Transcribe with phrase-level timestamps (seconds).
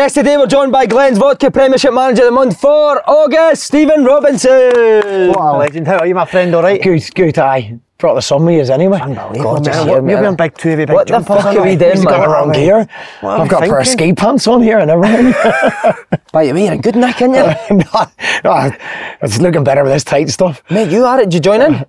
[0.00, 4.02] Yes, today we're joined by Glen's Vodka Premiership Manager of the Month for August, Stephen
[4.02, 5.28] Robinson.
[5.28, 5.86] What a legend.
[5.86, 6.54] How are you, my friend?
[6.54, 6.80] All right?
[6.82, 7.78] Good, good, aye.
[7.98, 8.98] Brought the sun with us anyway.
[8.98, 9.84] Unbelievable, Gorgeous man.
[9.86, 10.10] here, What- man.
[10.12, 12.14] You're wearing big two heavy big What the fuck aren't we doing, He's man?
[12.14, 12.88] got the wrong gear.
[13.22, 15.32] I've got a pair of ski pants on here and everything.
[16.32, 17.76] By the way, you're a good nick, aren't you?
[17.76, 18.06] no,
[18.42, 18.70] no,
[19.20, 20.62] it's looking better with this tight stuff.
[20.70, 21.24] Mate, you are it.
[21.24, 21.84] Did you join in?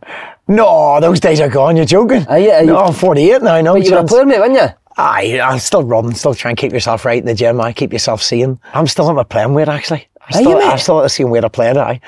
[0.50, 1.78] No, those days are gone.
[1.78, 2.28] You're joking?
[2.28, 3.62] Are you- are you- no, I'm 48 now.
[3.62, 4.67] No you were a player, mate, weren't you?
[4.97, 7.59] Aye, I'm still running, still trying to keep yourself right in the gym.
[7.61, 8.59] I keep yourself sane.
[8.73, 10.08] I'm still at my playing weight actually.
[10.22, 10.58] I Are still?
[10.58, 11.78] I'm still at the same weight I played.
[11.78, 12.00] Aye.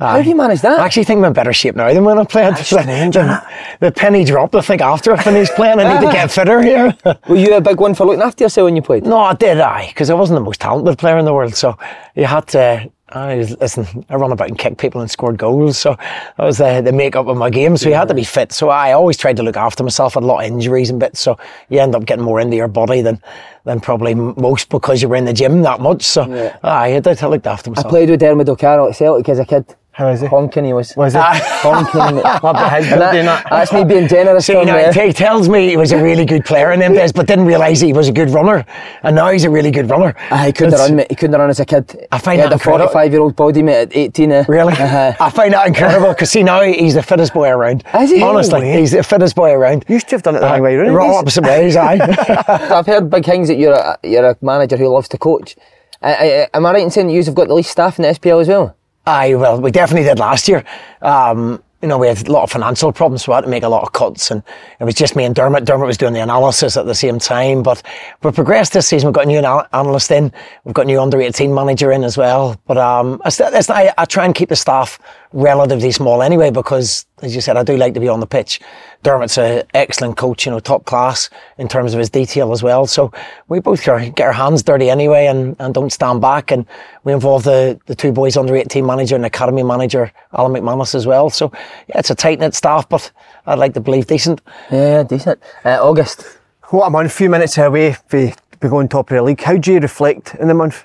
[0.00, 0.78] How have you managed that?
[0.78, 2.56] I actually think I'm in better shape now than when I played.
[2.58, 3.44] strange, the,
[3.80, 4.54] the penny dropped.
[4.54, 6.96] I think after I finished playing, I need to get fitter here.
[7.28, 9.04] Were you a big one for looking after yourself when you played?
[9.04, 11.56] no, I did, I, because I wasn't the most talented player in the world.
[11.56, 11.76] So
[12.14, 12.88] you had to.
[13.10, 14.04] I listen.
[14.10, 17.26] I run about and kicked people and scored goals, so that was the the makeup
[17.26, 17.76] of my game.
[17.76, 18.52] So you had to be fit.
[18.52, 20.16] So I always tried to look after myself.
[20.16, 21.38] I had a lot of injuries and bits, so
[21.70, 23.22] you end up getting more into your body than
[23.64, 26.02] than probably most because you were in the gym that much.
[26.02, 26.22] So
[26.62, 27.22] aye, I did.
[27.22, 27.86] I looked after myself.
[27.86, 29.74] I played with Diarmuid O'Carroll at Celtic as a kid.
[29.98, 30.28] How is he?
[30.28, 30.94] Honking he was.
[30.96, 31.18] Was it?
[31.66, 32.16] Honking.
[32.22, 34.46] What about his And that- that's me being generous.
[34.46, 35.06] See, Tom, now, there.
[35.08, 37.80] he tells me he was a really good player in them days, but didn't realise
[37.80, 38.64] he was a good runner.
[39.02, 40.14] And now he's a really good runner.
[40.30, 41.08] Ah, he couldn't It's- run, mate.
[41.10, 42.06] He couldn't run as a kid.
[42.12, 42.86] I find he had that a incredible.
[42.92, 44.30] 45 year old body, mate, at 18.
[44.30, 44.44] eh?
[44.46, 44.72] Really?
[44.74, 45.14] Uh-huh.
[45.18, 47.82] I find that incredible because see now he's the fittest boy around.
[47.98, 48.22] Is he?
[48.22, 48.78] Honestly, No way.
[48.80, 49.84] he's the fittest boy around.
[49.88, 50.94] You used to have done it the wrong way round.
[50.94, 51.98] Right opposite ways, aye.
[52.70, 55.56] I've heard big things that you're a, you're a manager who loves to coach.
[56.00, 58.08] Uh, uh, am I right in saying you have got the least staff in the
[58.10, 58.76] SPL as well?
[59.08, 60.62] Aye, well, we definitely did last year.
[61.00, 63.62] Um, you know, we had a lot of financial problems, so we had to make
[63.62, 64.42] a lot of cuts, and
[64.80, 65.64] it was just me and Diarmuid.
[65.64, 67.82] Diarmuid was doing the analysis at the same time, but
[68.22, 69.06] we've progressed this season.
[69.06, 70.30] We've got a new anal- analyst in,
[70.64, 72.60] we've got a new under 18 manager in as well.
[72.66, 74.98] But um, I, I, I try and keep the staff
[75.32, 78.60] relatively small anyway, because as you said, I do like to be on the pitch.
[79.02, 82.86] Diarmuid's an excellent coach, you know, top class in terms of his detail as well.
[82.86, 83.12] So
[83.48, 86.50] we both get get our hands dirty anyway and, and don't stand back.
[86.50, 86.66] And
[87.04, 91.06] we involve the, the two boys under 18 manager and academy manager, Alan McManus as
[91.06, 91.30] well.
[91.30, 91.50] So
[91.88, 93.10] yeah, it's a tight knit staff, but
[93.46, 94.40] I'd like to believe decent.
[94.70, 95.42] Yeah, decent.
[95.64, 96.24] Uh, August.
[96.70, 99.40] What a month, a few minutes away for be going top of the league.
[99.40, 100.84] How do you reflect in the month?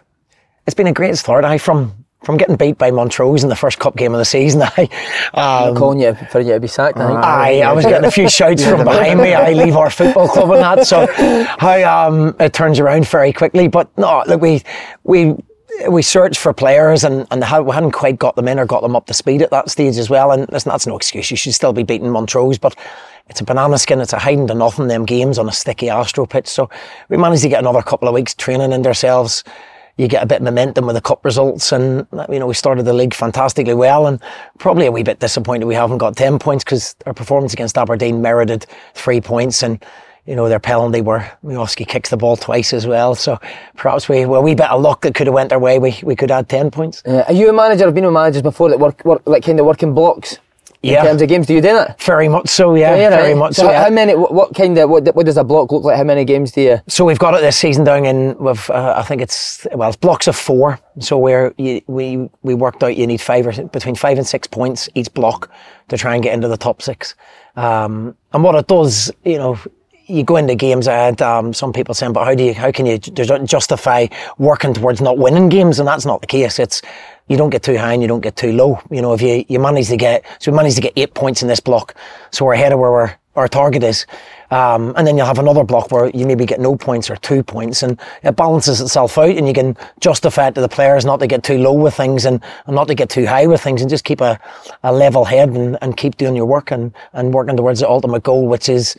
[0.66, 1.44] It's been a great start.
[1.44, 4.62] I from from getting beat by Montrose in the first cup game of the season.
[4.78, 4.90] I
[5.34, 7.20] um, calling you for you to be sacked, I think.
[7.20, 9.34] Aye, I was getting a few shouts from behind me.
[9.34, 11.06] I leave our football club and that, so
[11.60, 13.68] how um, it turns around very quickly.
[13.68, 14.64] But no, look, we
[15.04, 15.36] we
[15.90, 18.82] we searched for players and and had, we hadn't quite got them in or got
[18.82, 20.32] them up to speed at that stage as well.
[20.32, 21.30] And listen, that's no excuse.
[21.30, 22.76] You should still be beating Montrose, but.
[23.30, 24.02] It's a banana skin.
[24.02, 24.90] It's a hiding to nothing.
[24.90, 26.46] Them games on a sticky Astro pitch.
[26.46, 26.70] So
[27.08, 29.46] we managed to get another couple of weeks training in ourselves
[29.98, 32.84] you get a bit of momentum with the cup results and you know we started
[32.84, 34.20] the league fantastically well and
[34.58, 38.22] probably a wee bit disappointed we haven't got 10 points because our performance against Aberdeen
[38.22, 38.66] merited
[38.96, 39.84] three points and
[40.26, 43.38] you know their penalty where Miovski kicks the ball twice as well so
[43.76, 46.16] perhaps we well we bit of luck that could have went our way we, we
[46.16, 47.88] could add 10 points Uh, are you a manager?
[47.88, 50.40] I've been with managers before that work, work like kind of working blocks.
[50.84, 51.00] Yeah.
[51.00, 52.02] In terms of games, do you do that?
[52.02, 53.38] very much so yeah, Yeah, very right.
[53.38, 53.62] much so.
[53.62, 53.84] so, how- yeah.
[53.86, 54.16] How many?
[54.16, 54.90] What, what kind of?
[54.90, 55.96] What, what does a block look like?
[55.96, 56.82] How many games do you?
[56.90, 59.96] So we've got it this season down in with uh, I think it's well it's
[59.98, 60.80] blocks of four.
[61.00, 64.46] So where you, we we worked out you need five or between five and six
[64.46, 65.50] points each block
[65.88, 67.16] to try and get into the top six.
[67.56, 69.58] Um, and what it does, you know,
[70.08, 70.88] you go into games.
[70.90, 74.08] I had um, some people saying, but how do you how can you ju- justify
[74.38, 75.80] working towards not winning games?
[75.80, 76.60] And that's not the case.
[76.60, 76.82] It's
[77.28, 78.80] you don't get too high and you don't get too low.
[78.92, 81.42] You know, if you you manage to get so we managed to get eight points
[81.42, 81.96] in this block,
[82.32, 84.06] so we're ahead of where we're, our target is.
[84.52, 87.42] Um, and then you'll have another block where you maybe get no points or two
[87.42, 91.20] points, and it balances itself out, and you can justify it to the players not
[91.22, 93.82] to get too low with things and, and not to get too high with things,
[93.82, 94.40] and just keep a,
[94.84, 98.22] a level head and, and keep doing your work and, and working towards the ultimate
[98.22, 98.96] goal, which is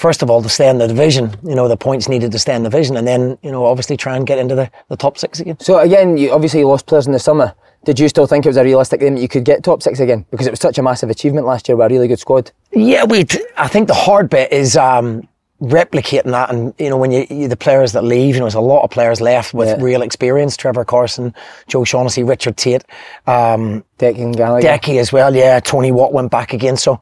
[0.00, 2.54] first of all, to stay in the division, you know, the points needed to stay
[2.54, 5.18] in the division, and then, you know, obviously try and get into the, the top
[5.18, 5.58] six again.
[5.60, 7.54] So again, you obviously lost players in the summer.
[7.84, 10.00] Did you still think it was a realistic aim that you could get top six
[10.00, 10.24] again?
[10.30, 12.50] Because it was such a massive achievement last year with a really good squad.
[12.72, 13.26] Yeah, we.
[13.56, 15.26] I think the hard bit is um,
[15.62, 18.54] replicating that, and you know, when you, you, the players that leave, you know, there's
[18.54, 19.76] a lot of players left with Yeah.
[19.80, 20.56] real experience.
[20.56, 21.34] Trevor Carson,
[21.68, 22.84] Joe Shaughnessy, Richard Tait,
[23.26, 24.66] um, Decky and Gallagher.
[24.66, 25.34] Decky as well.
[25.34, 26.76] Yeah, Tony Watt went back again.
[26.76, 27.00] So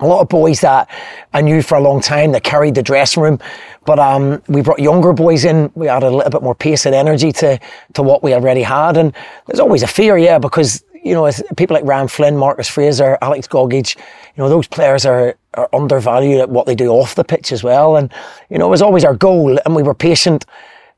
[0.00, 0.88] a lot of boys that
[1.32, 3.38] I knew for a long time that carried the dressing room.
[3.84, 5.70] But um, we brought younger boys in.
[5.74, 7.58] We added a little bit more pace and energy to
[7.94, 8.96] to what we already had.
[8.96, 9.14] And
[9.46, 13.46] there's always a fear, yeah, because you know people like Ryan Flynn, Marcus Fraser, Alex
[13.46, 17.52] Gogic, you know those players are are undervalued at what they do off the pitch
[17.52, 17.96] as well.
[17.96, 18.12] And
[18.50, 20.46] you know it was always our goal, and we were patient.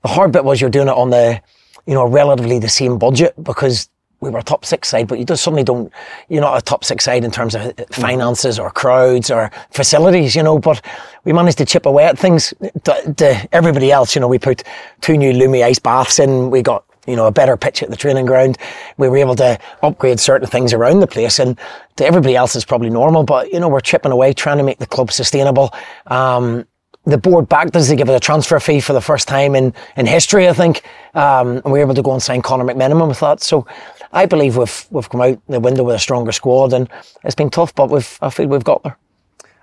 [0.02, 1.40] The hard bit was you're doing it on the
[1.86, 3.88] you know relatively the same budget because
[4.22, 5.92] we were a top six side, but you just suddenly don't,
[6.28, 10.44] you're not a top six side in terms of finances or crowds or facilities, you
[10.44, 10.80] know, but
[11.24, 12.54] we managed to chip away at things.
[12.84, 14.62] To, to everybody else, you know, we put
[15.00, 17.96] two new Lumi ice baths in, we got, you know, a better pitch at the
[17.96, 18.58] training ground.
[18.96, 21.58] We were able to upgrade certain things around the place and
[21.96, 24.78] to everybody else it's probably normal, but, you know, we're chipping away, trying to make
[24.78, 25.74] the club sustainable.
[26.06, 26.64] Um,
[27.04, 29.74] the board backed us to give it a transfer fee for the first time in,
[29.96, 30.84] in history, I think.
[31.14, 33.42] Um, and we were able to go and sign Conor McMenamin with that.
[33.42, 33.66] So
[34.12, 36.88] I believe we've we've come out the window with a stronger squad, and
[37.24, 38.98] it's been tough, but we've I feel we've got there.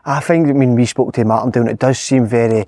[0.05, 2.67] I think when we spoke to Martin Down, it does seem very.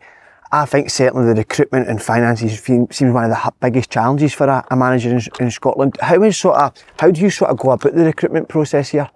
[0.53, 4.65] I think certainly the recruitment and finances seems one of the biggest challenges for a,
[4.69, 5.97] a manager in, in Scotland.
[6.01, 9.09] How is sort of how do you sort of go about the recruitment process here?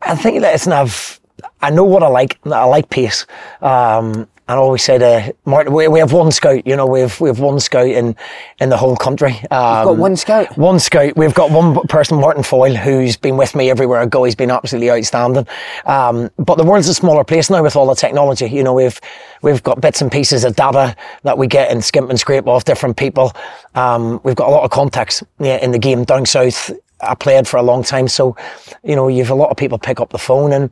[0.00, 1.20] I think that it's I've
[1.60, 2.38] I know what I like.
[2.46, 3.26] I like pace.
[3.60, 6.66] Um, and I always say to Martin, we, we have one scout.
[6.66, 8.14] You know, we have we have one scout in
[8.60, 9.32] in the whole country.
[9.50, 10.58] Um, got one scout?
[10.58, 11.16] One scout.
[11.16, 14.24] We've got one person, Martin Foyle, who's been with me everywhere I go.
[14.24, 15.46] He's been absolutely outstanding.
[15.86, 18.46] Um, but the world's a smaller place now with all the technology.
[18.46, 19.00] You know, we've
[19.40, 22.64] we've got bits and pieces of data that we get and skimp and scrape off
[22.64, 23.32] different people.
[23.74, 26.70] Um, we've got a lot of contacts yeah, in the game down south.
[27.00, 28.36] I played for a long time, so
[28.82, 30.70] you know you've a lot of people pick up the phone and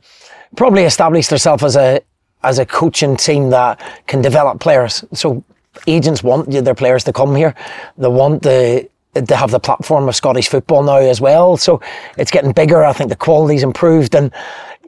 [0.55, 2.01] probably establish themselves as a
[2.43, 5.03] as a coaching team that can develop players.
[5.13, 5.43] So
[5.87, 7.55] agents want their players to come here.
[7.97, 11.55] They want the they have the platform of Scottish football now as well.
[11.55, 11.81] So
[12.17, 12.83] it's getting bigger.
[12.83, 14.31] I think the quality's improved, and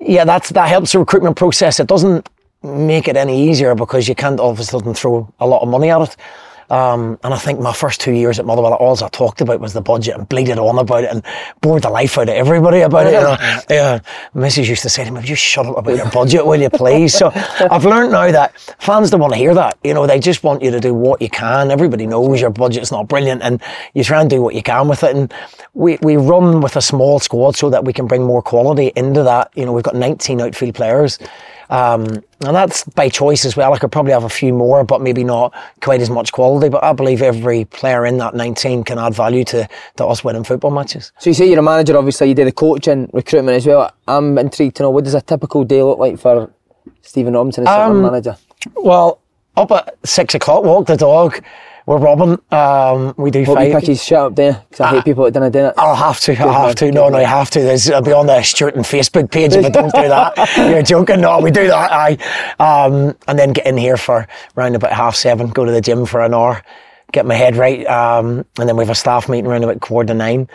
[0.01, 1.79] yeah, that's that helps the recruitment process.
[1.79, 2.27] It doesn't
[2.63, 5.69] make it any easier because you can't all of a sudden throw a lot of
[5.69, 6.15] money at it.
[6.69, 9.73] Um, and I think my first two years at Motherwell, all I talked about was
[9.73, 11.23] the budget and bleated on about it and
[11.61, 13.13] bored the life out of everybody about it.
[13.13, 13.37] You know?
[13.69, 13.99] Yeah,
[14.33, 14.67] Mrs.
[14.69, 17.31] used to say to me, "You shut up about your budget, will you, please?" So
[17.71, 19.77] I've learned now that fans don't want to hear that.
[19.83, 21.71] You know, they just want you to do what you can.
[21.71, 23.61] Everybody knows your budget's not brilliant, and
[23.93, 25.15] you try and do what you can with it.
[25.15, 25.33] And
[25.73, 29.23] we we run with a small squad so that we can bring more quality into
[29.23, 29.51] that.
[29.55, 31.19] You know, we've got 19 outfield players.
[31.69, 32.05] Um,
[32.41, 33.73] and that's by choice as well.
[33.73, 36.69] I could probably have a few more, but maybe not quite as much quality.
[36.69, 39.67] But I believe every player in that 19 can add value to,
[39.97, 41.11] to us winning football matches.
[41.19, 43.91] So you say you're a manager, obviously you do the coaching, recruitment as well.
[44.07, 46.51] I'm intrigued to know what does a typical day look like for
[47.01, 48.37] Stephen Robinson as Um, manager?
[48.75, 49.19] Well,
[49.57, 51.41] up at six o'clock, walk the dog.
[51.85, 52.39] We're robbing.
[52.51, 53.67] Um, we do five.
[53.67, 54.63] wee pitches shut up there?
[54.69, 55.75] Because I hate people that didn't do it.
[55.77, 56.35] I'll have to.
[56.41, 56.91] I'll have to.
[56.91, 57.59] No, no, you have to.
[57.59, 60.57] There's, I'll be on the Stuart and Facebook page if I don't do that.
[60.57, 61.21] You're joking.
[61.21, 61.91] No, we do that.
[61.91, 62.13] I,
[62.59, 65.49] um, and then get in here for round about half seven.
[65.49, 66.63] Go to the gym for an hour,
[67.11, 70.07] get my head right, um, and then we have a staff meeting around about quarter
[70.07, 70.49] to nine.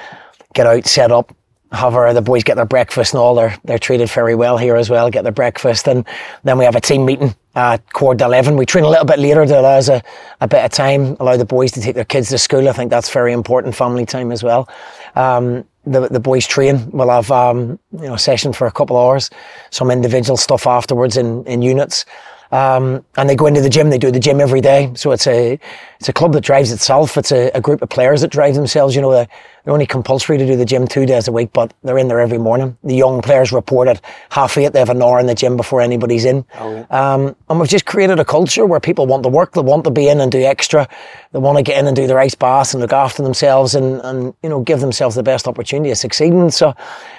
[0.52, 1.32] Get out, set up.
[1.72, 3.36] Have the boys get their breakfast and all.
[3.36, 5.08] They're they're treated very well here as well.
[5.08, 6.04] Get their breakfast and
[6.42, 8.56] then we have a team meeting at quarter to eleven.
[8.56, 10.02] We train a little bit later to allow us a,
[10.40, 12.68] a bit of time, allow the boys to take their kids to school.
[12.68, 14.68] I think that's very important, family time as well.
[15.14, 16.90] Um, the the boys train.
[16.90, 19.30] We'll have um, you know a session for a couple of hours,
[19.70, 22.04] some individual stuff afterwards in in units.
[22.52, 23.90] Um, and they go into the gym.
[23.90, 24.90] They do the gym every day.
[24.96, 25.58] So it's a
[25.98, 27.16] it's a club that drives itself.
[27.16, 28.96] It's a, a group of players that drive themselves.
[28.96, 29.28] You know, they're,
[29.64, 32.20] they're only compulsory to do the gym two days a week, but they're in there
[32.20, 32.76] every morning.
[32.82, 34.00] The young players report at
[34.30, 34.72] half eight.
[34.72, 36.44] They have an hour in the gym before anybody's in.
[36.90, 39.52] Um, and we've just created a culture where people want to work.
[39.52, 40.88] They want to be in and do extra.
[41.32, 44.00] They want to get in and do their ice baths and look after themselves and,
[44.02, 46.50] and you know give themselves the best opportunity of succeeding.
[46.50, 46.74] So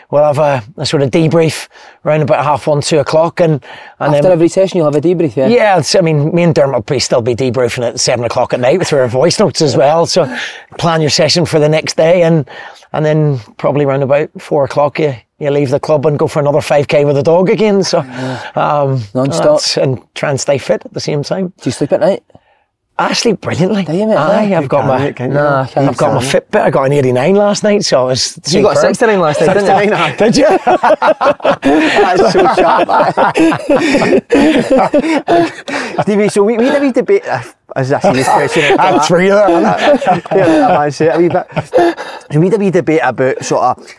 [0.09, 1.67] we'll have a, a sort of debrief
[2.05, 3.53] around about half one, two o'clock, and
[3.99, 5.11] and After then every session, you'll have a debrief.
[5.11, 5.47] debrief, yeah.
[5.47, 8.59] Yeah, it's, I mean, me and Diarmuid will still be debriefing at seven o'clock at
[8.59, 10.05] night through our voice notes as well.
[10.05, 10.25] So
[10.77, 12.30] plan your session for the next day, and
[12.93, 16.39] and then probably around about four o'clock you you leave the club and go for
[16.39, 17.83] another five k with the dog again.
[17.83, 17.99] So
[18.55, 19.59] um, Non-stop.
[19.83, 21.47] and try and stay fit at the same time.
[21.47, 22.23] Do you sleep at night?
[23.13, 23.83] Sleep brilliantly.
[23.83, 24.15] Do you, mate?
[24.15, 25.19] Aye, I've got my mate.
[25.19, 25.67] Nah.
[25.75, 26.61] I've got my Fitbit.
[26.61, 29.53] I got an 89 last night, so I it's You got a 69 last night,
[29.55, 30.17] didn't you?
[30.17, 30.47] Did you?
[32.01, 32.87] That's so sharp.
[36.03, 37.25] Stevie, so we, we had a wee debate.
[37.27, 37.41] Uh,
[37.75, 39.49] as I see this question, I'm three there.
[39.49, 41.47] yeah, I say it a wee bit.
[42.31, 43.95] So we had a wee debate about sort of.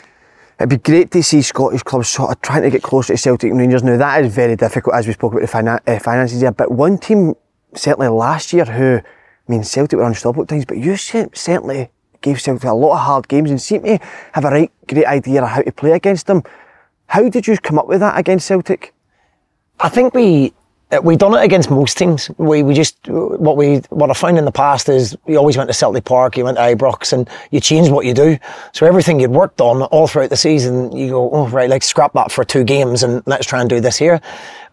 [0.59, 3.49] It'd be great to see Scottish clubs sort of trying to get closer to Celtic
[3.51, 3.83] and Rangers.
[3.83, 6.51] Now that is very difficult, as we spoke about the finan- uh, finances here.
[6.51, 7.33] But one team
[7.75, 11.89] certainly last year who, I mean, Celtic were unstoppable at times, but you certainly
[12.21, 13.99] gave Celtic a lot of hard games and seemed to
[14.33, 16.43] have a right great idea of how to play against them.
[17.07, 18.93] How did you come up with that against Celtic?
[19.79, 20.53] I think we
[20.91, 22.29] uh, we done it against most teams.
[22.37, 25.69] We we just what we what I found in the past is you always went
[25.69, 28.37] to Celtic Park, you went to Ibrox, and you changed what you do.
[28.71, 32.13] So everything you'd worked on all throughout the season, you go, oh right, like scrap
[32.13, 34.21] that for two games and let's try and do this here,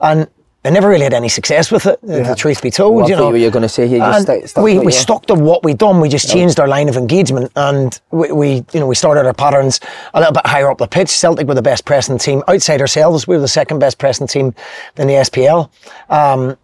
[0.00, 0.28] and.
[0.62, 2.94] I never really had any success with it, if the truth be told.
[2.94, 4.76] Well, you know, you were gonna say here, you just And stuck- stuck we to
[4.76, 4.90] what we were.
[4.92, 6.00] stuck to what we done.
[6.02, 9.32] We just changed our line of engagement, and we, we you know we started our
[9.32, 9.80] patterns
[10.12, 11.08] a little bit higher up the pitch.
[11.08, 13.26] Celtic were the best pressing team outside ourselves.
[13.26, 14.54] We were the second best pressing team
[14.98, 15.70] in the SPL.
[16.10, 16.58] Um,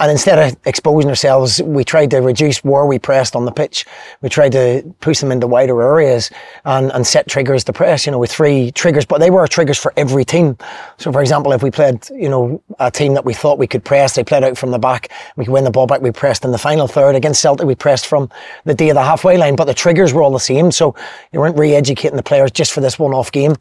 [0.00, 3.84] and instead of exposing ourselves, we tried to reduce where we pressed on the pitch.
[4.22, 6.30] We tried to push them into wider areas
[6.64, 9.78] and, and set triggers to press, you know, with three triggers, but they were triggers
[9.78, 10.56] for every team.
[10.96, 13.84] So for example, if we played, you know, a team that we thought we could
[13.84, 16.44] press, they played out from the back, we could win the ball back, we pressed
[16.44, 17.14] in the final third.
[17.14, 18.30] Against Celtic, we pressed from
[18.64, 20.72] the day of the halfway line, but the triggers were all the same.
[20.72, 20.94] So
[21.32, 23.56] you weren't re-educating the players just for this one-off game.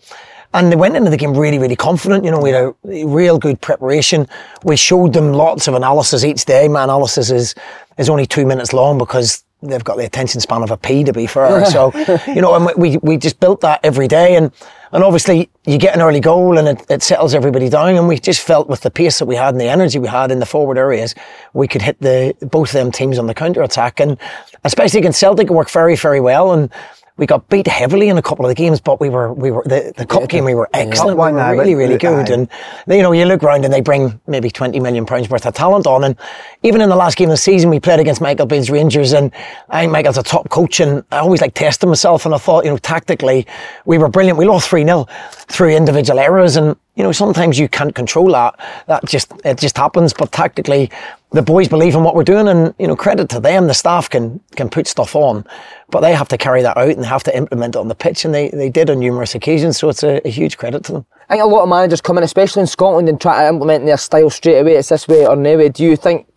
[0.53, 2.25] And they went into the game really, really confident.
[2.25, 4.27] You know, we had a real good preparation.
[4.63, 6.67] We showed them lots of analysis each day.
[6.67, 7.55] My analysis is,
[7.97, 11.13] is only two minutes long because they've got the attention span of a pea, to
[11.13, 11.65] be fair.
[11.65, 11.91] so,
[12.27, 14.37] you know, and we, we just built that every day.
[14.37, 14.51] And,
[14.91, 17.95] and obviously you get an early goal and it, it settles everybody down.
[17.95, 20.31] And we just felt with the pace that we had and the energy we had
[20.31, 21.13] in the forward areas,
[21.53, 23.99] we could hit the, both of them teams on the counter attack.
[23.99, 24.17] And
[24.63, 26.53] especially against Celtic, it worked very, very well.
[26.53, 26.71] And,
[27.19, 29.61] we got beat heavily in a couple of the games, but we were we were
[29.65, 31.17] the, the cup game we were excellent.
[31.17, 32.47] Cup one, we were really really good, and
[32.87, 35.85] you know you look round and they bring maybe twenty million pounds worth of talent
[35.85, 36.15] on, and
[36.63, 39.33] even in the last game of the season we played against Michael Beale's Rangers, and
[39.69, 42.63] I think Michael's a top coach, and I always like testing myself, and I thought
[42.63, 43.45] you know tactically
[43.85, 44.37] we were brilliant.
[44.37, 48.57] We lost three 0 through individual errors, and you know sometimes you can't control that.
[48.87, 50.89] That just it just happens, but tactically
[51.31, 53.67] the boys believe in what we're doing, and you know credit to them.
[53.67, 55.45] The staff can can put stuff on,
[55.89, 57.95] but they have to carry that out and they have to implement it on the
[57.95, 59.77] pitch, and they, they did on numerous occasions.
[59.77, 61.05] So it's a, a huge credit to them.
[61.29, 63.85] I think a lot of managers come in, especially in Scotland, and try to implement
[63.85, 64.75] their style straight away.
[64.75, 65.69] It's this way or no way.
[65.69, 66.27] Do you think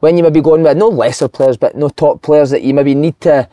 [0.00, 2.94] when you maybe going with no lesser players, but no top players, that you maybe
[2.94, 3.48] need to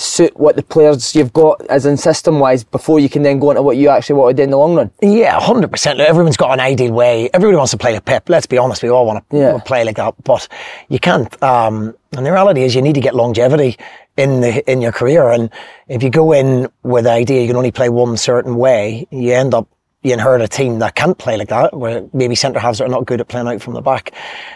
[0.00, 3.50] suit what the players you've got as in system wise before you can then go
[3.50, 4.90] into what you actually want to do in the long run?
[5.02, 6.00] Yeah, hundred percent.
[6.00, 7.28] Everyone's got an ideal way.
[7.34, 8.28] Everybody wants to play like Pep.
[8.28, 9.58] Let's be honest, we all want to Yeah.
[9.58, 10.48] play like that, but
[10.88, 11.30] you can't.
[11.42, 13.76] Um, and the reality is, you need to get longevity
[14.16, 15.30] in the in your career.
[15.30, 15.50] And
[15.88, 19.32] if you go in with the idea you can only play one certain way, you
[19.34, 19.68] end up
[20.02, 23.04] you inherit a team that can't play like that, where maybe centre halves are not
[23.04, 24.12] good at playing out from the back.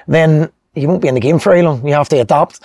[0.09, 1.87] Then you won't be in the game for very long.
[1.87, 2.61] You have to adapt.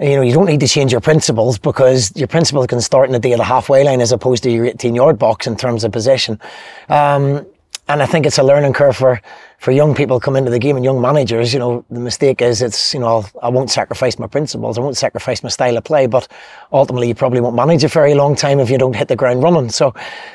[0.00, 3.12] You know, you don't need to change your principles because your principles can start in
[3.12, 5.82] the day of the halfway line as opposed to your 18 yard box in terms
[5.82, 6.40] of possession.
[6.88, 7.44] Um,
[7.88, 9.20] and I think it's a learning curve for,
[9.58, 11.52] for young people come into the game and young managers.
[11.52, 14.78] You know, the mistake is it's, you know, I'll, I won't sacrifice my principles.
[14.78, 16.28] I won't sacrifice my style of play, but
[16.70, 19.42] ultimately you probably won't manage a very long time if you don't hit the ground
[19.42, 19.70] running.
[19.70, 19.94] So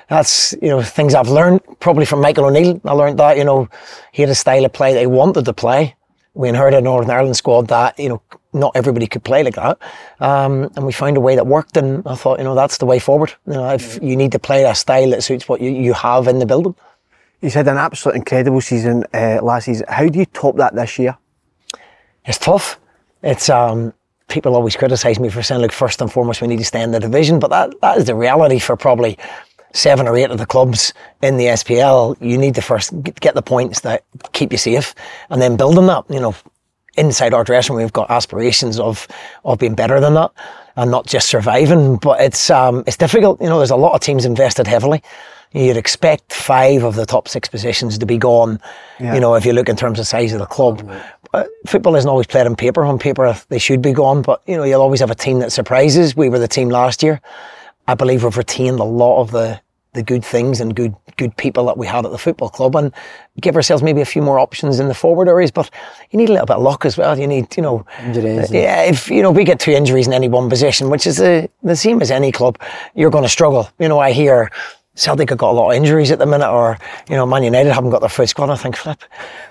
[0.09, 2.81] that's, you know, things I've learned probably from Michael O'Neill.
[2.83, 3.69] I learned that, you know,
[4.11, 5.95] he had a style of play that he wanted to play.
[6.33, 8.21] We inherited a Northern Ireland squad that, you know,
[8.53, 9.79] not everybody could play like that.
[10.19, 11.77] Um, and we found a way that worked.
[11.77, 13.33] And I thought, you know, that's the way forward.
[13.47, 16.27] You know, if you need to play a style that suits what you, you have
[16.27, 16.75] in the building.
[17.41, 19.85] He's had an absolute incredible season uh, last season.
[19.89, 21.17] How do you top that this year?
[22.25, 22.79] It's tough.
[23.21, 23.93] It's um,
[24.27, 26.91] people always criticise me for saying, like, first and foremost, we need to stay in
[26.91, 29.17] the division, but that that is the reality for probably
[29.73, 32.15] seven or eight of the clubs in the SPL.
[32.21, 34.95] You need to first get get the points that keep you safe,
[35.29, 36.05] and then build on that.
[36.09, 36.35] You know,
[36.95, 39.07] inside our dressing room, we've got aspirations of
[39.45, 40.31] of being better than that,
[40.75, 41.97] and not just surviving.
[41.97, 43.41] But it's um, it's difficult.
[43.41, 45.03] You know, there's a lot of teams invested heavily.
[45.51, 48.59] You'd expect five of the top six positions to be gone.
[48.99, 50.89] You know, if you look in terms of size of the club.
[51.31, 52.83] But football isn't always played on paper.
[52.85, 54.23] On paper, they should be gone.
[54.23, 56.15] But you know, you'll always have a team that surprises.
[56.15, 57.21] We were the team last year.
[57.87, 59.59] I believe we've retained a lot of the
[59.93, 62.91] the good things and good good people that we had at the football club and
[63.39, 65.51] give ourselves maybe a few more options in the forward areas.
[65.51, 65.69] But
[66.09, 67.17] you need a little bit of luck as well.
[67.19, 68.51] You need, you know, Injuries.
[68.51, 68.81] yeah.
[68.83, 71.75] If you know we get two injuries in any one position, which is the the
[71.75, 72.59] same as any club,
[72.95, 73.69] you're going to struggle.
[73.79, 74.49] You know, I hear.
[74.95, 76.77] Celtic have got a lot of injuries at the minute, or
[77.09, 78.51] you know, Man United haven't got their full squad.
[78.51, 79.01] I think, flip,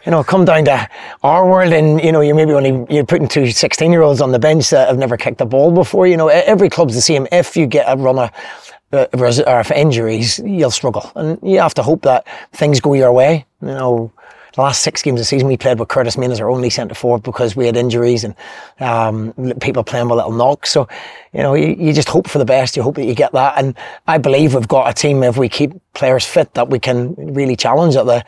[0.06, 0.88] you know, come down to
[1.24, 4.30] our world, and you know, you're maybe only you're putting two 16 year olds on
[4.30, 6.06] the bench that have never kicked a ball before.
[6.06, 7.26] You know, every club's the same.
[7.32, 11.74] If you get a run of res- or if injuries, you'll struggle, and you have
[11.74, 13.46] to hope that things go your way.
[13.60, 14.12] You know,
[14.54, 16.68] the last six games of the season we played with Curtis Main as our only
[16.68, 18.34] centre forward because we had injuries and
[18.80, 20.70] um, people playing with little knocks.
[20.70, 20.88] So,
[21.32, 22.76] you know, you, you just hope for the best.
[22.76, 23.54] You hope that you get that.
[23.56, 23.74] And
[24.06, 27.56] I believe we've got a team, if we keep players fit, that we can really
[27.56, 28.24] challenge at the,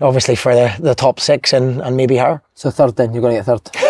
[0.00, 2.42] obviously for the, the top six and, and maybe higher.
[2.54, 3.85] So third then, you're going to get third.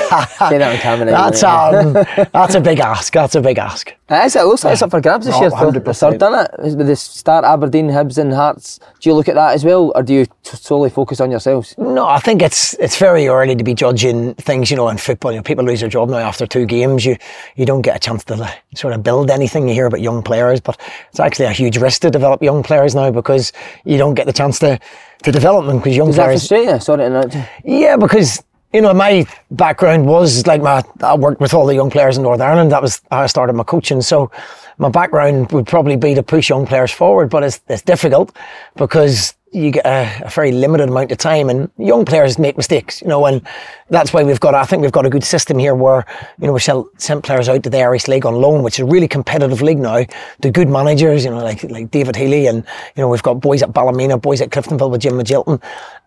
[0.49, 1.07] Say that on camera.
[1.11, 1.93] That's, um,
[2.33, 3.13] that's a big ask.
[3.13, 3.91] That's a big ask.
[4.09, 5.51] It is, it looks like it's up for grabs this Oh, year.
[5.51, 5.57] though.
[5.81, 5.99] 100%.
[5.99, 6.77] third, doesn't it?
[6.77, 8.79] With the start Aberdeen, Hibs, and Hearts.
[9.01, 11.75] Do you look at that as well, or do you solely focus on yourselves?
[11.77, 14.71] No, I think it's it's very early to be judging things.
[14.71, 17.05] You know, in football, you know, people lose their job now after two games.
[17.05, 17.17] You
[17.57, 19.67] you don't get a chance to sort of build anything.
[19.69, 20.79] You hear about young players, but
[21.11, 23.53] it's actually a huge risk to develop young players now because
[23.85, 24.79] you don't get the chance to
[25.25, 26.47] to develop them because young Does that players.
[26.47, 26.81] frustrate you?
[26.81, 27.37] Sorry to interrupt.
[27.65, 28.41] Yeah, because
[28.77, 32.23] you know my background was like my I worked with all the young players in
[32.25, 32.73] Northern Ireland.
[32.73, 34.03] That was how I started my coaching.
[34.03, 34.31] So
[34.77, 38.37] my background would probably be to push young players forward, but it's it's difficult
[38.77, 43.01] because you get a, a very limited amount of time, and young players make mistakes.
[43.01, 43.41] You know, and
[43.89, 44.55] that's why we've got.
[44.55, 46.05] I think we've got a good system here where
[46.39, 48.81] you know we sell, sent players out to the Irish League on loan, which is
[48.81, 50.05] a really competitive league now.
[50.41, 52.59] The good managers, you know, like like David Healy, and
[52.95, 55.63] you know we've got boys at Ballymena, boys at Cliftonville with Jim Magilton,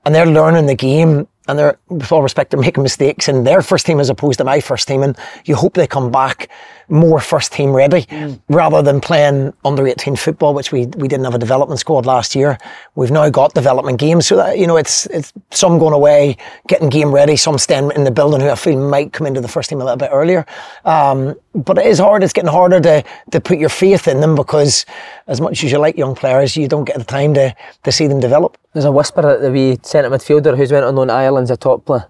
[0.05, 3.61] and they're learning the game and they're, with all respect, they're making mistakes in their
[3.61, 5.01] first team as opposed to my first team.
[5.03, 6.49] And you hope they come back
[6.89, 8.07] more first team ready
[8.49, 12.35] rather than playing under 18 football, which we, we didn't have a development squad last
[12.35, 12.57] year.
[12.95, 14.27] We've now got development games.
[14.27, 16.37] So that, you know, it's, it's some going away,
[16.67, 19.47] getting game ready, some staying in the building who I feel might come into the
[19.47, 20.45] first team a little bit earlier.
[20.85, 22.23] Um, but it is hard.
[22.23, 24.85] It's getting harder to, to put your faith in them because
[25.27, 28.07] as much as you like young players, you don't get the time to, to see
[28.07, 28.57] them develop.
[28.73, 32.05] There's a whisper that the wee centre midfielder who's went on Ireland's a top player.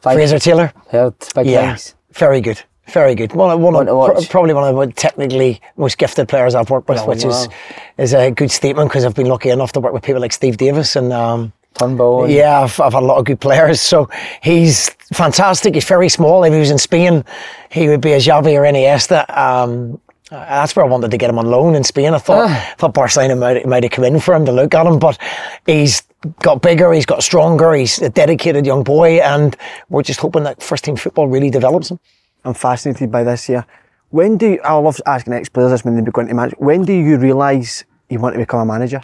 [0.00, 0.72] Five Fraser Taylor.
[0.90, 1.94] Heard big Yeah, things.
[2.12, 2.62] very good.
[2.88, 3.32] Very good.
[3.34, 6.70] One, of- one One of, pr- probably one of the technically most gifted players I've
[6.70, 7.54] worked with, Yeah, which is wow.
[7.98, 10.56] is a good statement because I've been lucky enough to work with people like Steve
[10.56, 12.24] Davis and um, Turnbull.
[12.24, 13.80] and- yeah, I've, I've had a lot of good players.
[13.80, 14.08] So
[14.40, 15.74] he's fantastic.
[15.74, 16.44] He's very small.
[16.44, 17.24] If he was in Spain,
[17.70, 19.28] he would be a Xavi or Iniesta.
[19.36, 22.12] Um, that's where I wanted to get him on loan in Spain.
[22.14, 22.74] I thought, Ah.
[22.78, 25.18] thought Barcelona might, might have come in for him to look at him, but
[25.66, 26.02] he's
[26.42, 29.56] got bigger, he's got stronger, he's a dedicated young boy, and
[29.88, 32.00] we're just hoping that first team football really develops him.
[32.44, 33.64] I'm fascinated by this here.
[34.10, 36.54] When do you, I love asking ex players this when they go into manage.
[36.58, 39.00] When do you realise you want to become a manager?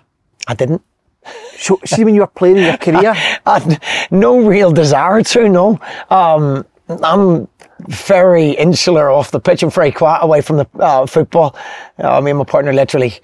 [0.48, 0.82] I didn't.
[1.56, 3.14] So, see when you were playing in your career,
[3.46, 5.78] I had no real desire to, no.
[6.10, 6.64] Um,
[7.02, 7.48] I'm
[7.88, 9.62] very insular off the pitch.
[9.62, 11.56] I'm very quiet away from the uh, football.
[11.98, 13.14] Uh, me and my partner literally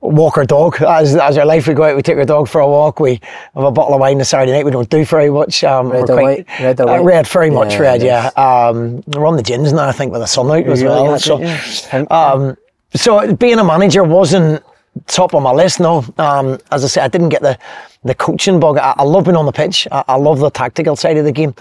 [0.00, 0.80] walk our dog.
[0.82, 3.00] As, as our life, we go out, we take our dog for a walk.
[3.00, 3.20] We
[3.54, 4.64] have a bottle of wine on Saturday night.
[4.64, 5.62] We don't do very much.
[5.62, 6.46] Um, Red or white?
[6.58, 8.26] Red or uh, red, very much Yeah, red, yeah.
[8.36, 11.18] Um, we're on the gins now, I think, with the sun out as well.
[11.18, 12.00] So, it, yeah.
[12.10, 12.56] Um,
[12.94, 14.62] so being a manager wasn't
[15.06, 15.80] top on my list.
[15.80, 17.58] No, um, as I said, I didn't get the
[18.02, 18.78] the coaching bug.
[18.78, 19.86] I, I love being on the pitch.
[19.92, 21.54] I, I love the tactical side of the game.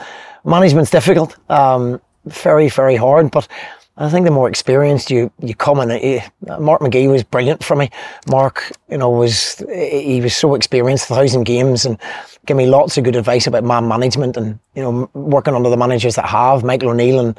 [0.45, 3.47] Management's difficult, um, very very hard, but.
[4.01, 6.25] I think the more experienced you you come in, eh,
[6.57, 7.89] Mark McGee was brilliant for me.
[8.29, 11.97] Mark, you know, was he was so experienced, a thousand games, and
[12.45, 15.75] gave me lots of good advice about man management and you know working under the
[15.75, 17.37] managers that have Michael O'Neill and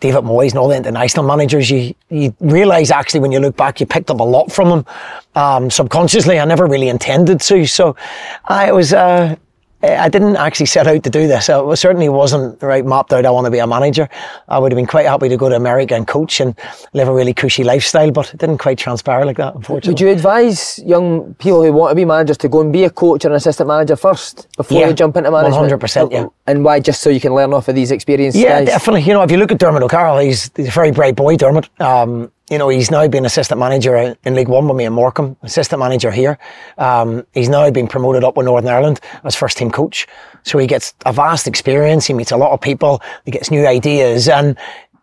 [0.00, 3.80] David Moyes and all the international managers, you you realise actually when you look back,
[3.80, 4.86] you picked up a lot from them
[5.34, 6.38] um, subconsciously.
[6.38, 7.96] I never really intended to, so
[8.44, 8.92] I was.
[8.92, 9.36] Uh,
[9.80, 11.48] I didn't actually set out to do this.
[11.48, 13.24] I certainly wasn't right mapped out.
[13.24, 14.08] I want to be a manager.
[14.48, 16.56] I would have been quite happy to go to America and coach and
[16.94, 19.92] live a really cushy lifestyle, but it didn't quite transpire like that, unfortunately.
[19.92, 22.90] Would you advise young people who want to be managers to go and be a
[22.90, 25.70] coach or an assistant manager first before Yeah, they jump into management?
[25.80, 26.26] 100%, yeah.
[26.48, 26.80] And why?
[26.80, 28.68] Just so you can learn off of these experienced Yeah, guys.
[28.68, 29.02] definitely.
[29.02, 31.68] You know, if you look at Diarmuid O'Carroll, he's, he's a very bright boy, Diarmuid.
[31.80, 35.36] Um, you know, he's now been assistant manager in League One with me in Morecambe,
[35.42, 36.38] assistant manager here.
[36.78, 40.06] Um, he's now been promoted up with Northern Ireland as first team coach.
[40.44, 42.06] So he gets a vast experience.
[42.06, 43.02] He meets a lot of people.
[43.24, 44.56] He gets new ideas and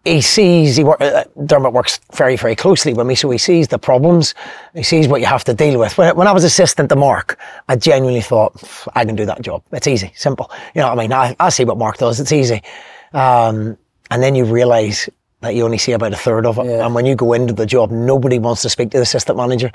[0.06, 3.16] he sees, he work, uh, Diarmuid works very, very closely with me.
[3.16, 4.36] So he sees the problems.
[4.76, 5.98] He sees what you have to deal with.
[5.98, 8.54] When, when I was assistant to Mark, I genuinely thought,
[8.96, 9.64] I can do that job.
[9.72, 10.52] It's easy, simple.
[10.76, 11.14] You know what I mean?
[11.14, 12.20] I, I see what Mark does.
[12.20, 12.62] It's easy.
[13.14, 13.78] Um,
[14.12, 15.10] and then you realise
[15.46, 16.66] that you only see about a third of it.
[16.66, 16.86] Yeah.
[16.86, 19.72] And when you go into the job, nobody wants to speak to the assistant manager.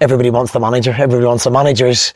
[0.00, 0.92] Everybody wants the manager.
[0.92, 2.14] Everybody wants the manager's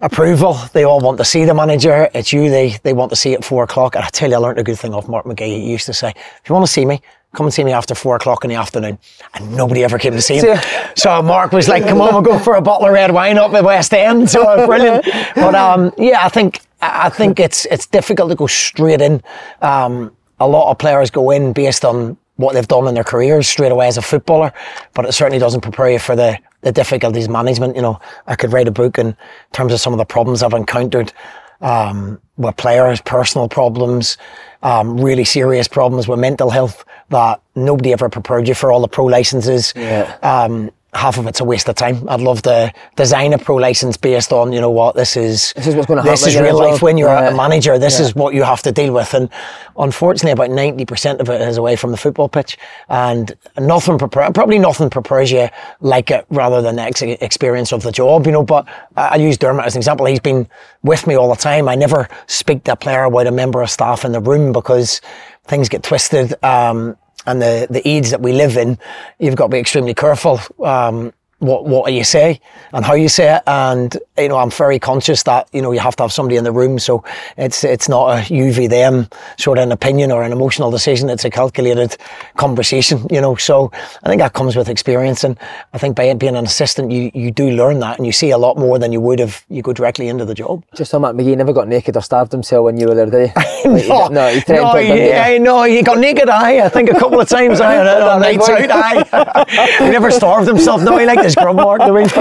[0.00, 0.54] approval.
[0.72, 2.10] They all want to see the manager.
[2.12, 2.50] It's you.
[2.50, 3.94] They they want to see at four o'clock.
[3.94, 5.62] And I tell you, I learned a good thing off Mark McGee.
[5.62, 7.00] He used to say, "If you want to see me,
[7.34, 8.98] come and see me after four o'clock in the afternoon."
[9.34, 10.58] And nobody ever came to see him.
[10.96, 13.54] So Mark was like, "Come on, we'll go for a bottle of red wine up
[13.54, 15.06] at West End." So brilliant.
[15.34, 19.22] But um, yeah, I think I think it's it's difficult to go straight in.
[19.62, 23.48] Um, a lot of players go in based on what they've done in their careers
[23.48, 24.52] straight away as a footballer,
[24.94, 27.76] but it certainly doesn't prepare you for the, the difficulties management.
[27.76, 29.16] You know, I could write a book in
[29.52, 31.12] terms of some of the problems I've encountered
[31.60, 34.16] um, with players, personal problems,
[34.62, 38.88] um, really serious problems with mental health that nobody ever prepared you for all the
[38.88, 39.72] pro licenses.
[39.76, 40.16] Yeah.
[40.22, 42.06] Um, half of it's a waste of time.
[42.06, 45.66] I'd love to design a pro license based on, you know what, this is This
[45.68, 46.82] is what's gonna This is real life job.
[46.82, 47.28] when you're Yeah.
[47.30, 47.78] a manager.
[47.78, 48.06] This Yeah.
[48.06, 49.14] is what you have to deal with.
[49.14, 49.30] And
[49.78, 52.58] unfortunately, about 90% of it is away from the football pitch.
[52.90, 55.48] And nothing prepare, probably nothing prepares you
[55.80, 58.42] like it rather than the ex- experience of the job, you know.
[58.42, 60.06] But I I use Diarmuid as an example.
[60.06, 60.46] He's been
[60.82, 61.68] with me all the time.
[61.68, 65.00] I never speak to a player about a member of staff in the room because
[65.46, 66.34] things get twisted.
[66.42, 66.96] Um,
[67.26, 68.78] and the, the age that we live in,
[69.18, 70.40] you've got to be extremely careful.
[70.64, 72.40] Um, what what you say
[72.72, 73.42] and how you say it.
[73.46, 76.44] And you know, I'm very conscious that you know you have to have somebody in
[76.44, 77.04] the room, so
[77.36, 81.10] it's it's not a you v them sort of an opinion or an emotional decision.
[81.10, 81.96] It's a calculated
[82.36, 83.06] conversation.
[83.10, 83.70] You know, so
[84.02, 85.36] I think that comes with experience, and
[85.74, 88.38] I think by being an assistant, you you do learn that, and you see a
[88.38, 90.64] lot more than you would if you go directly into the job.
[90.76, 93.30] Just on Mark McGee never got naked or starved himself when you were there, did
[93.30, 93.32] he?
[93.62, 95.12] Like, no, no, he no, he?
[95.12, 96.28] I know he got naked.
[96.28, 97.60] I, I think a couple of times.
[97.60, 98.70] I on, That nights out.
[98.70, 100.82] I, he never starved himself.
[100.82, 101.80] No, he liked his grub mark.
[101.80, 102.12] The range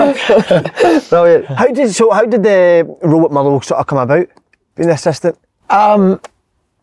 [1.09, 1.45] Brilliant.
[1.45, 2.11] How did so?
[2.11, 4.27] How did the role at Motherwell sort of come about?
[4.75, 5.37] Being the assistant.
[5.69, 6.19] Um,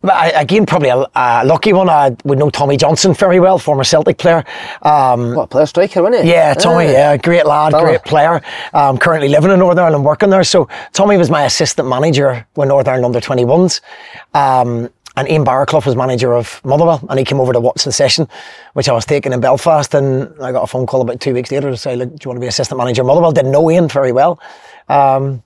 [0.00, 1.88] But I, again, probably a, a lucky one.
[1.90, 4.44] I would know Tommy Johnson very well, former Celtic player.
[4.82, 6.30] Um, What, a player striker, wasn't he?
[6.30, 6.90] yeah, Tommy, Ah.
[6.90, 8.40] yeah, great lad, great player.
[8.72, 10.44] Um, currently living in Northern Ireland, working there.
[10.44, 13.80] So Tommy was my assistant manager when Northern Ireland under 21s.
[14.34, 14.88] Um,
[15.18, 18.28] and Ian Barraclough was manager of Motherwell, and he came over to watch the session,
[18.74, 19.92] which I was taking in Belfast.
[19.92, 22.28] And I got a phone call about two weeks later to say, Look, do you
[22.28, 23.32] want to be assistant manager of Motherwell?
[23.32, 24.40] Didn't know Ian very well.
[24.88, 25.42] Um,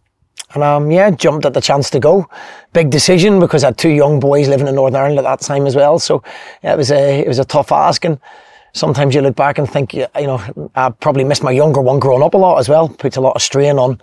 [0.53, 2.29] and um, yeah, jumped at the chance to go.
[2.75, 5.67] Big decision because I had two young boys living in Northern Ireland at that time
[5.67, 5.99] as well.
[5.99, 6.23] So
[6.63, 8.05] yeah, it was a it was a tough ask.
[8.05, 8.21] And
[8.75, 12.23] sometimes you look back and think, you know, I probably missed my younger one growing
[12.23, 12.91] up a lot as well.
[12.91, 13.99] Puts a lot of strain on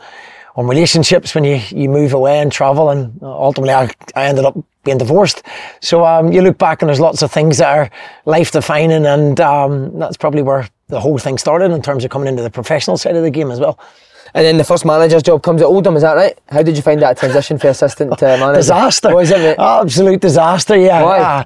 [0.56, 2.90] on relationships when you, you move away and travel.
[2.90, 4.58] And ultimately, I, I ended up
[4.90, 5.44] being divorced.
[5.82, 7.90] So um, you look back and there's lots of things that are
[8.26, 12.28] life defining, and um, that's probably where the whole thing started in terms of coming
[12.28, 13.80] into the professional side of the game as well.
[14.34, 16.38] And then the first manager's job comes at Oldham, is that right?
[16.50, 18.58] How did you find that transition from assistant to manager?
[18.58, 19.16] disaster.
[19.16, 19.56] Was it, mate?
[19.60, 21.02] Absolute disaster, yeah.
[21.04, 21.20] Why?
[21.20, 21.44] Uh,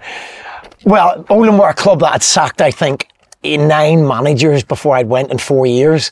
[0.86, 3.08] well, Oldham were a club that had sacked, I think,
[3.43, 6.12] nine managers before I'd went in four years.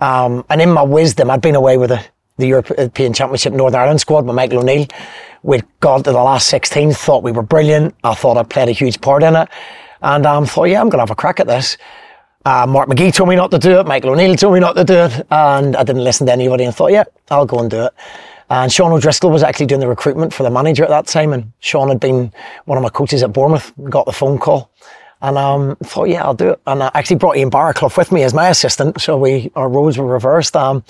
[0.00, 2.04] Um, and in my wisdom, I'd been away with the,
[2.36, 4.86] the European Championship Northern Ireland squad with Michael O'Neill.
[5.42, 7.94] We'd got to the last 16, thought we were brilliant.
[8.04, 9.48] I thought I played a huge part in it.
[10.00, 11.76] And um, thought, yeah, I'm going to have a crack at this.
[12.44, 13.86] Uh, Mark McGee told me not to do it.
[13.86, 15.26] Michael O'Neill told me not to do it.
[15.30, 17.92] And I didn't listen to anybody and thought, yeah, I'll go and do it.
[18.50, 21.32] And Sean O'Driscoll was actually doing the recruitment for the manager at that time.
[21.32, 22.32] And Sean had been
[22.66, 24.70] one of my coaches at Bournemouth, got the phone call.
[25.22, 26.60] And um, thought, yeah, I'll do it.
[26.66, 29.00] And I actually brought Ian Barraclough with me as my assistant.
[29.00, 30.56] So we our roles were reversed.
[30.56, 30.84] Um,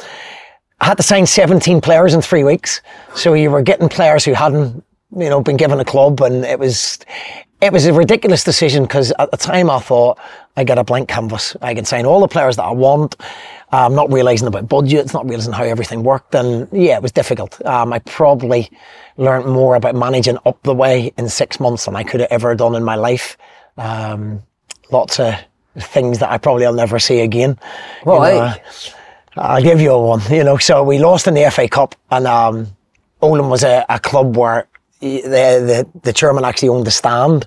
[0.83, 2.81] I had to sign 17 players in three weeks.
[3.15, 4.85] So you were getting players who hadn't,
[5.17, 6.21] you know, been given a club.
[6.21, 6.99] And it was,
[7.61, 10.19] it was a ridiculous decision because at the time I thought
[10.57, 11.57] I get a blank canvas.
[11.63, 13.15] I can sign all the players that I want.
[13.71, 16.35] I'm not realizing about budgets, not realizing how everything worked.
[16.35, 17.65] And yeah, it was difficult.
[17.65, 18.69] Um, I probably
[19.19, 22.57] learned more about managing up the way in six months than I could have ever
[22.57, 23.37] done in my life.
[23.79, 24.43] Um,
[24.91, 25.37] lots of
[25.79, 27.57] things that I probably will never see again.
[28.05, 28.63] Well, You know, like?
[29.37, 30.21] I'll give you one.
[30.31, 32.69] You know, so we lost in the FA Cup, and um,
[33.21, 34.69] Oldham was a, a club where
[35.01, 37.47] the, the the chairman actually owned the stand,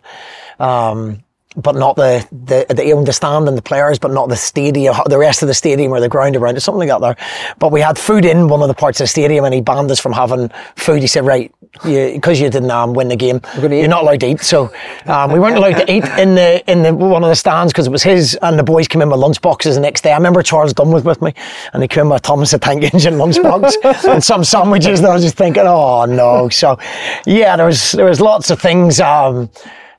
[0.59, 1.23] um,
[1.57, 2.65] but not the the
[3.05, 5.99] the stand and the players, but not the stadium, the rest of the stadium or
[5.99, 7.55] the ground around it, something like that there.
[7.59, 9.89] But we had food in one of the parts of the stadium, and he banned
[9.91, 11.01] us from having food.
[11.01, 14.41] He said, "Right, because you, didn't um, win the game, you're not allowed to eat."
[14.41, 14.73] So
[15.05, 17.87] um, we weren't allowed to eat in the in the one of the stands because
[17.87, 20.11] it was his, and the boys came in with lunch boxes the next day.
[20.11, 21.33] I remember Charles Dunne was with me,
[21.73, 24.99] and he came with Thomas the Tank Engine lunchbox and some sandwiches.
[24.99, 26.77] And I was just thinking, "Oh no!" So
[27.25, 28.99] yeah, there was there was lots of things.
[28.99, 29.49] Um,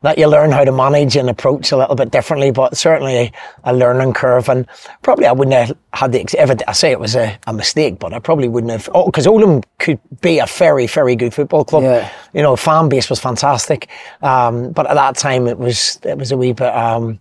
[0.02, 3.32] that you learn how to manage and approach a little bit differently, but certainly
[3.64, 4.48] a, learning curve.
[4.48, 4.66] And
[5.02, 8.12] probably I wouldn't have had the, ever, I say it was a, a mistake, but
[8.12, 11.82] I probably wouldn't have, oh, because Oldham could be a very, very good football club.
[11.84, 12.12] Yeah.
[12.32, 13.88] You know, fan base was fantastic.
[14.22, 17.20] Um, but at that time it was, it was a wee bit, um,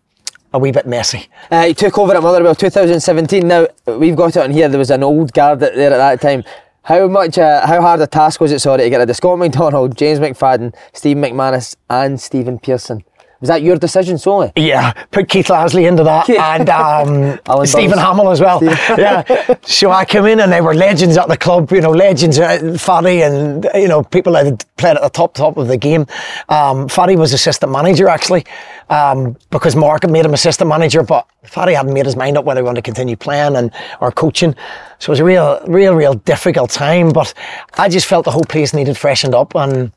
[0.54, 1.28] a wee bit messy.
[1.52, 3.46] Uh, he took over at Motherwell 2017.
[3.46, 4.70] Now we've got it on here.
[4.70, 6.44] There was an old guard there at that time.
[6.86, 9.98] How much, uh, how hard a task was it, sorry, to get of Scott McDonald,
[9.98, 13.04] James McFadden, Steve McManus, and Stephen Pearson?
[13.42, 14.52] Was that your decision solely?
[14.56, 18.64] Yeah, put Keith Lasley into that and um, Steven Hammell as well.
[18.64, 21.72] yeah, so I came in and they were legends at the club.
[21.72, 25.34] You know, legends, uh, Faddy and you know people that had played at the top
[25.34, 26.06] top of the game.
[26.50, 28.46] Um, Faddy was assistant manager actually
[28.90, 32.46] um, because Mark had made him assistant manager, but Faddy hadn't made his mind up
[32.46, 33.72] whether he wanted to continue playing and
[34.02, 34.56] or coaching.
[35.00, 37.10] So it was a real, real, real difficult time.
[37.10, 37.34] But
[37.78, 39.92] I just felt the whole place needed freshened up and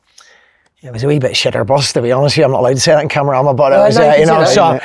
[0.80, 2.44] it was a wee bit shitter bus, to be honest with you.
[2.44, 4.78] I'm not allowed to say that in camera, but it was, uh, you know, so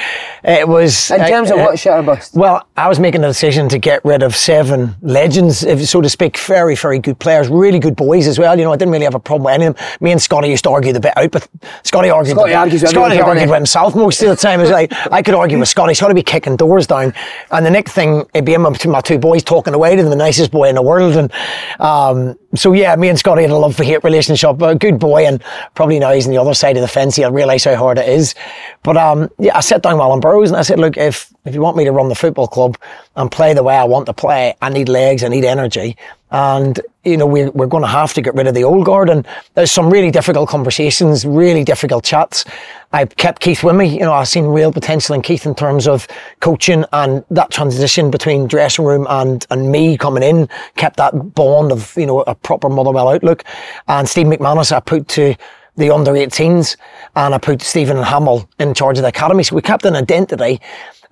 [0.43, 1.11] it was.
[1.11, 2.33] In terms uh, of what shitter bus?
[2.33, 6.09] Well, I was making a decision to get rid of seven legends, if so to
[6.09, 8.57] speak, very, very good players, really good boys as well.
[8.57, 9.85] You know, I didn't really have a problem with any of them.
[10.01, 11.47] Me and Scotty used to argue the bit out, but
[11.83, 14.61] Scotty argued, Scotty argues with Scotty argued with himself most of the time.
[14.61, 15.93] It was like, I could argue with Scotty.
[15.93, 17.13] Scotty be kicking doors down.
[17.51, 20.15] And the next thing, it'd be between my two boys talking away to them, the
[20.15, 21.15] nicest boy in the world.
[21.15, 21.31] And
[21.79, 24.57] um, so, yeah, me and Scotty had a love for hate relationship.
[24.57, 25.43] But a good boy, and
[25.75, 27.15] probably now he's on the other side of the fence.
[27.15, 28.35] He'll realise how hard it is.
[28.83, 31.53] But um, yeah, I sat down with Alan Burrows and I said, look, if if
[31.53, 32.77] you want me to run the football club
[33.15, 35.97] and play the way I want to play, I need legs, I need energy.
[36.33, 39.09] And, you know, we're, we're going to have to get rid of the old guard.
[39.09, 42.43] And there's some really difficult conversations, really difficult chats.
[42.91, 43.87] I kept Keith with me.
[43.87, 46.07] You know, I've seen real potential in Keith in terms of
[46.41, 51.71] coaching and that transition between dressing room and, and me coming in, kept that bond
[51.71, 53.43] of, you know, a proper Motherwell outlook.
[53.87, 55.35] And Steve McManus, I put to,
[55.75, 56.77] the under 18s
[57.15, 59.43] and I put Stephen and Hammell in charge of the academy.
[59.43, 60.61] So we kept an identity.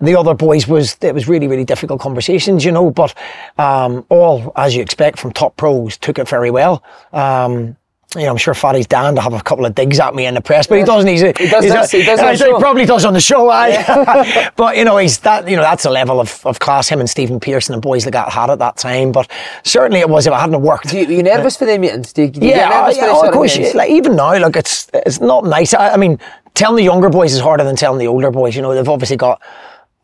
[0.02, 3.14] The other boys was, it was really, really difficult conversations, you know, but,
[3.58, 6.84] um, all, as you expect from top pros, took it very well.
[7.14, 7.78] Um,
[8.18, 10.34] you know, I'm sure Faddy's down to have a couple of digs at me in
[10.34, 11.08] the press, but he doesn't.
[11.08, 13.50] He's He does he's this- a- he does I the probably does on the show.
[13.50, 14.52] aye.
[14.58, 15.48] but you know, he's that.
[15.48, 16.90] You know, that's a level of, of class.
[16.90, 19.14] Him and Stephen Pearson and boys that got had at that time.
[19.14, 19.32] But
[19.64, 20.92] certainly it was if I hadn't worked.
[20.94, 22.12] You, were you nervous for the meetings?
[22.12, 23.58] Do you, do you Yeah, get nervous uh, for yeah, oh, of course.
[23.58, 23.76] meetings?
[23.76, 25.74] Like even now, like it's it's not nice.
[25.74, 26.20] I, I mean,
[26.54, 28.58] telling the younger boys is harder than telling the older boys.
[28.58, 29.42] You know, they've obviously got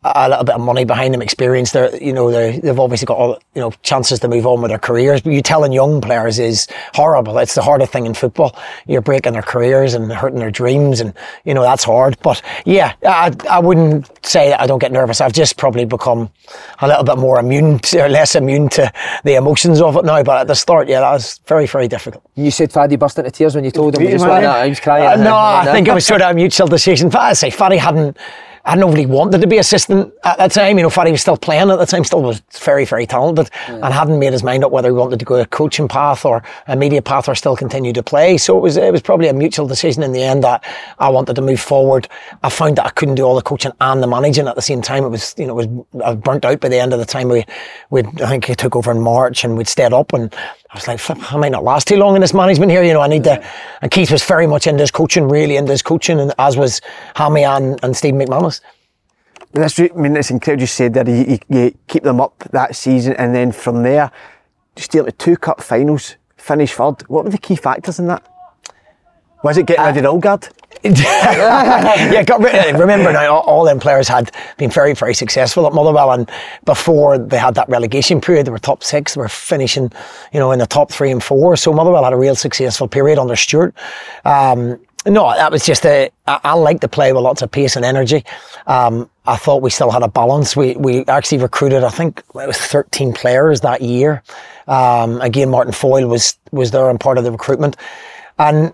[0.04, 1.72] a a little bit of money behind them, experience.
[1.72, 4.70] They're, you know, they they've obviously got all, you know chances to move on with
[4.70, 5.20] their careers.
[5.20, 7.38] But you telling young players is horrible.
[7.38, 8.56] It's the hardest thing in football.
[8.86, 12.16] You're breaking their careers and hurting their dreams, and you know that's hard.
[12.22, 15.20] But yeah, I I wouldn't say that I don't get nervous.
[15.20, 16.30] I've just probably become
[16.80, 18.92] a little bit more immune, to, or less immune to
[19.24, 20.22] the emotions of it now.
[20.22, 22.22] But at the start, yeah, that was very very difficult.
[22.34, 24.02] You said Faddy burst into tears when you told him.
[24.02, 24.30] Great Just man.
[24.30, 24.64] like that.
[24.64, 25.20] He was crying.
[25.20, 27.08] Uh, no, I think it was sort of a mutual decision.
[27.08, 28.16] But I say, Faddy hadn't,
[28.70, 30.78] hadn't really wanted to be assistant at that time.
[30.78, 33.94] You know, Faddy was still playing at the time, still was very, very talented, and
[33.94, 36.76] hadn't made his mind up whether he wanted to go a coaching path or a
[36.76, 38.36] media path or still continue to play.
[38.36, 40.64] So it was, it was probably a mutual decision in the end that
[40.98, 42.08] I wanted to move forward.
[42.42, 44.82] I found that I couldn't do all the coaching and the managing at the same
[44.82, 45.04] time.
[45.04, 47.06] It was, you know, it was, I was burnt out by the end of the
[47.06, 47.28] time.
[47.28, 47.44] We,
[47.90, 50.34] we, I think he took over in March and we'd stayed up and
[50.70, 52.82] I was like, flip, I might not last too long in this management here.
[52.82, 53.42] You know, I need to.
[53.80, 56.82] And Keith was very much into his coaching, really into his coaching, and as was
[57.14, 58.60] Hammy and, and Steve McManus.
[59.52, 60.62] That's I mean, it's incredible.
[60.62, 64.10] You said that you, you, you keep them up that season, and then from there,
[64.76, 67.00] just deal with two cup finals, finish third.
[67.08, 68.26] What were the key factors in that?
[69.42, 70.48] Was it getting rid uh, of guard?
[70.84, 75.72] yeah, got rid, remember now, all, all them players had been very, very successful at
[75.72, 76.30] Motherwell, and
[76.64, 79.90] before they had that relegation period, they were top six, they were finishing,
[80.32, 81.56] you know, in the top three and four.
[81.56, 83.74] So Motherwell had a real successful period under Stewart.
[84.24, 86.10] Um, no, that was just a.
[86.26, 88.24] I, I like to play with lots of pace and energy.
[88.66, 90.56] Um, I thought we still had a balance.
[90.56, 94.22] We we actually recruited, I think it was 13 players that year.
[94.66, 97.76] Um, again, Martin Foyle was was there and part of the recruitment,
[98.38, 98.72] and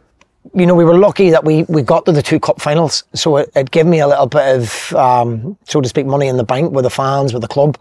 [0.53, 3.05] you know, we were lucky that we, we got to the two cup finals.
[3.15, 6.37] So it, it gave me a little bit of, um, so to speak, money in
[6.37, 7.79] the bank with the fans, with the club.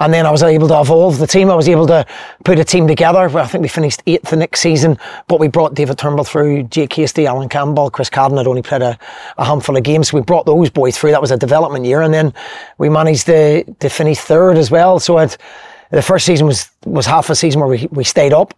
[0.00, 1.50] And then I was able to evolve the team.
[1.50, 2.04] I was able to
[2.44, 3.28] put a team together.
[3.28, 6.64] Well, I think we finished eighth the next season, but we brought David Turnbull through,
[6.64, 8.98] Jake Hastie, Allan Campbell, Chris Cadden had only played a,
[9.38, 10.08] a handful of games.
[10.08, 11.12] So we brought those boys through.
[11.12, 12.02] That was a development year.
[12.02, 12.34] And then
[12.78, 14.98] we managed to, to finish third as well.
[14.98, 15.38] So it,
[15.90, 18.52] the first season was, was half a season where we, we stayed up.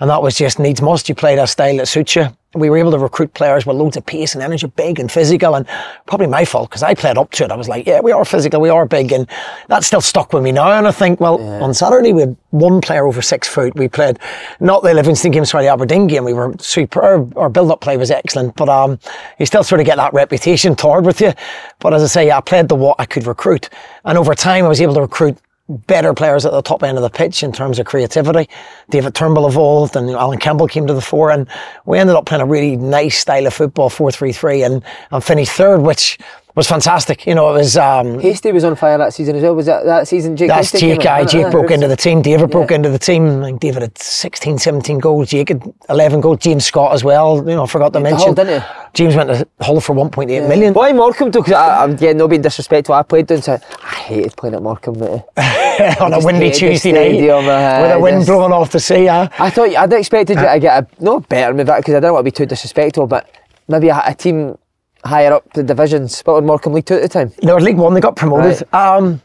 [0.00, 1.08] And that was just needs must.
[1.08, 2.28] You played a style that suits you.
[2.54, 5.54] We were able to recruit players with loads of pace and energy, big and physical,
[5.54, 5.66] and
[6.06, 7.50] probably my fault because I played up to it.
[7.50, 9.28] I was like, yeah, we are physical, we are big, and
[9.68, 10.70] that still stuck with me now.
[10.72, 13.74] And I think, well, on Saturday we had one player over six foot.
[13.74, 14.18] We played
[14.60, 16.24] not the Livingston game, sorry, the Aberdeen game.
[16.24, 17.36] We were superb.
[17.36, 18.98] Our build-up play was excellent, but um,
[19.38, 21.34] you still sort of get that reputation tarred with you.
[21.80, 23.68] But as I say, I played the what I could recruit,
[24.06, 25.36] and over time I was able to recruit
[25.68, 28.48] better players at the top end of the pitch in terms of creativity.
[28.88, 31.46] David Turnbull evolved and Allan Campbell came to the fore and
[31.84, 35.82] we ended up playing a really nice style of football, 4-3-3 and, and finished third,
[35.82, 36.18] which
[36.58, 37.24] was fantastic.
[37.24, 37.76] You know, it was.
[37.76, 39.54] Um, Hastie was on fire that season as well.
[39.54, 40.36] Was that that season?
[40.36, 41.06] Jake that's Hastie Jake.
[41.06, 41.24] Aye.
[41.24, 42.20] Jake broke into the team.
[42.20, 43.42] David broke into the team.
[43.42, 45.30] I think David had 16, 17 goals.
[45.30, 46.40] Jake had 11 goals.
[46.40, 47.36] James Scott as well.
[47.38, 48.18] You know, I forgot to mention.
[48.18, 48.68] Hull, didn't he?
[48.92, 50.74] James went to Hull for 1.8 million.
[50.74, 51.42] Why Morecambe though?
[51.42, 52.96] Because I'm yeah, not being disrespectful.
[52.96, 53.60] I played down to.
[53.84, 55.00] I hated playing at Morecambe.
[56.00, 59.06] On a windy Tuesday night uh, with a wind just- blowing off the sea.
[59.06, 59.28] Uh.
[59.38, 62.24] I thought I'd expected you to get a no better that because I didn't want
[62.24, 63.30] to be too disrespectful, but
[63.68, 64.58] maybe a, a team
[65.04, 66.20] higher up the divisions.
[66.22, 67.32] What were Morecambe League Two at the time?
[67.42, 67.94] They were League One.
[67.94, 68.66] They got promoted.
[68.72, 69.22] Um,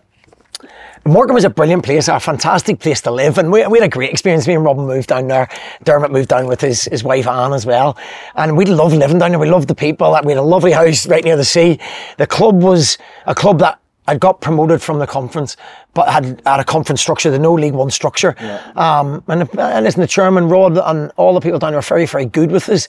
[1.05, 3.89] Morecambe was a brilliant place, a fantastic place to live, and we, we had a
[3.89, 4.47] great experience.
[4.47, 5.49] Me and Robin moved down there.
[5.83, 7.97] Diarmuid moved down with his, his wife Anne as well,
[8.35, 9.39] and we loved living down there.
[9.39, 10.17] We loved the people.
[10.23, 11.79] We had a lovely house right near the sea.
[12.17, 15.55] The club was a club that had got promoted from the conference,
[15.93, 18.35] but had had a conference structure, the no League One structure.
[18.75, 22.05] Um, and, and listen, the chairman Rod and all the people down there were very,
[22.05, 22.87] very good with us,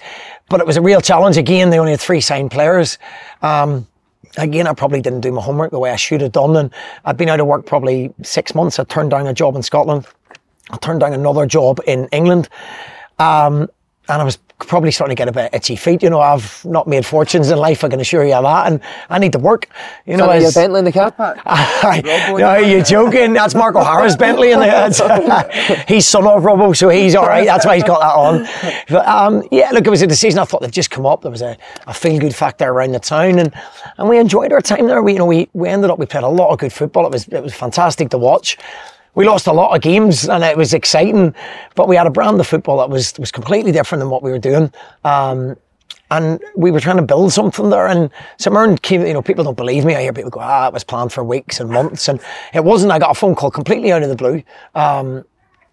[0.48, 1.37] but it was a real challenge.
[1.37, 2.98] Again, they only had three signed players.
[3.42, 3.87] Um,
[4.37, 6.57] again, I probably didn't do my homework the way I should have done.
[6.57, 6.70] And
[7.05, 8.79] I'd been out of work probably six months.
[8.79, 10.07] I turned down a job in Scotland.
[10.70, 12.48] I turned down another job in England.
[13.18, 13.68] Um,
[14.08, 16.02] and I was probably starting to get a bit itchy feet.
[16.02, 18.66] You know, I've not made fortunes in life, I can assure you of that.
[18.70, 19.68] And I need to work.
[20.06, 21.38] You know, Is your Bentley in the car park?
[22.38, 23.32] no, you're joking.
[23.32, 27.46] That's Marco Harris Bentley in the He's son of Robbo, so he's all right.
[27.46, 28.84] That's why he's got that on.
[28.88, 31.22] But um, yeah, look, it was a decision I thought they'd just come up.
[31.22, 33.52] There was a, a feel good factor around the town, and
[33.98, 35.02] and we enjoyed our time there.
[35.02, 37.06] We you know we, we ended up we played a lot of good football.
[37.06, 38.56] It was it was fantastic to watch.
[39.14, 41.35] We lost a lot of games and it was exciting,
[41.74, 44.31] but we had a brand of football that was was completely different than what we
[44.31, 44.72] were doing.
[45.05, 45.57] Um,
[46.11, 47.87] and we were trying to build something there.
[47.87, 49.94] And St Mirren came, you know, people don't believe me.
[49.94, 52.09] I hear people go, ah, it was planned for weeks and months.
[52.09, 52.20] And
[52.53, 52.92] it wasn't.
[52.92, 54.42] I got a phone call completely out of the blue.
[54.74, 55.24] Um,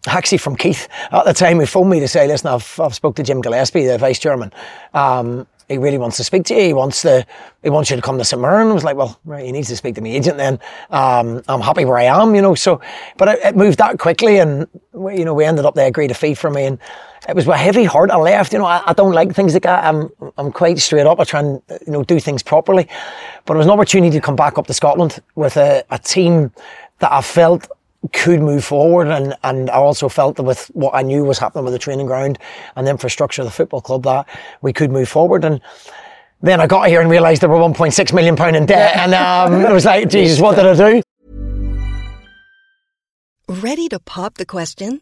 [0.08, 3.16] actually from Keith at the time, who phoned me to say, listen, I've, I've spoke
[3.18, 4.52] to Jim Gillespie, the vice chairman.
[4.94, 6.62] Um, he really wants to speak to you.
[6.62, 7.26] He wants to,
[7.64, 8.70] he wants you to come to St Mirren.
[8.70, 10.60] I was like, well, right, he needs to speak to my agent then.
[10.90, 12.82] Um, I'm happy where I am, you know, so,
[13.18, 16.12] but it, it moved that quickly and, we, you know, we ended up, they agreed
[16.12, 16.80] a fee for me and
[17.30, 18.52] it was with a heavy heart I left.
[18.52, 19.86] You know, I, I don't like things like that.
[19.86, 21.20] I'm, I'm quite straight up.
[21.20, 22.88] I try and, you know, do things properly.
[23.46, 26.52] But it was an opportunity to come back up to Scotland with a, a team
[27.00, 27.68] that I felt
[28.14, 31.66] could move forward and, and I also felt that with what I knew was happening
[31.66, 32.40] with the training ground
[32.76, 34.28] and the infrastructure of the football club that
[34.62, 35.62] we could move forward and
[36.42, 39.66] then I got here and realised there were 1.6 million pound in debt and um,
[39.66, 41.02] it was like Jesus what did I do
[43.52, 45.02] Ready to pop the question?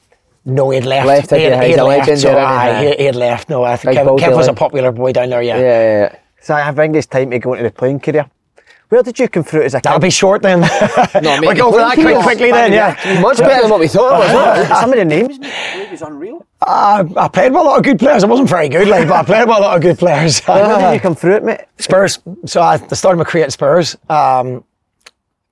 [0.45, 1.67] No he had left Left, he had had, he?
[1.67, 2.89] he He's had a left legend so aye, he?
[2.89, 5.29] he, he had left no I think Big Kev, Kev was a popular boy down
[5.29, 6.15] there yeah, Yeah, yeah, yeah.
[6.41, 8.25] So I think it's time to go into the playing career.
[8.89, 9.83] Where did you come through as a kid?
[9.83, 10.59] that'll be short then
[11.21, 14.19] No, we'll go for that quite quickly then yeah Much better than what we thought
[14.29, 14.79] it was.
[14.79, 16.45] Some of the names, mate, it was unreal.
[16.61, 18.23] Uh, I played with a lot of good players.
[18.23, 20.39] I wasn't very good, like, but I played with a lot of good players.
[20.41, 21.61] Where did you come through it, mate?
[21.77, 22.19] Spurs.
[22.45, 23.97] So I the started my career at Spurs.
[24.09, 24.63] Um,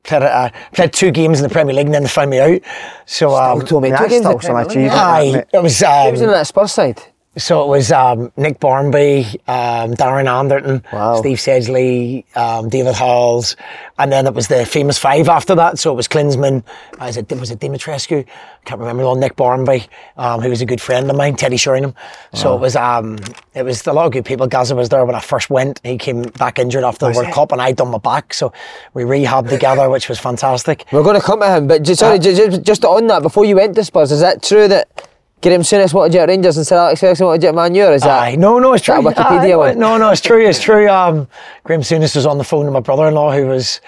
[0.09, 2.61] played, uh, played two games in the Premier League and then they found me out.
[3.05, 4.71] So um, told me two games still in some Premier League.
[4.71, 4.93] achievement.
[4.93, 5.79] aye, it was.
[5.79, 7.01] He was in Um, that Spurs side.
[7.37, 11.15] So it was um, Nick Barmby, um, Darren Anderton, Wow.
[11.17, 13.55] Steve Sedgley, um, David Howells,
[13.99, 15.77] and then it was the famous five after that.
[15.77, 16.63] So it was Klinsmann,
[16.99, 18.25] uh, is it, was it Dumitrescu?
[18.25, 19.03] I can't remember.
[19.03, 19.87] All Nick Barmby,
[20.17, 21.93] um, who was a good friend of mine, Teddy Sheringham.
[22.33, 23.17] So it was um,
[23.53, 24.47] it was a lot of good people.
[24.47, 25.79] Gazza was there when I first went.
[25.83, 28.51] He came back injured after the World Cup, and I'd done my back, so
[28.95, 30.85] we rehabbed together, which was fantastic.
[30.91, 33.45] We're going to come to him, but just, sorry, ju- ju- just on that, before
[33.45, 35.07] you went to Spurs, is that true that
[35.41, 37.85] Graham Souness wanted you at Rangers and Sir Alex Ferguson wanted you at Man U,
[37.85, 38.23] or is that?
[38.23, 38.95] Aye, no, no, it's true.
[38.95, 39.79] Wikipedia Aye, one?
[39.79, 40.45] No, no, it's true.
[40.45, 40.89] It's true.
[40.89, 41.27] Um,
[41.63, 43.79] Graham Souness was on the phone to my brother-in-law, who was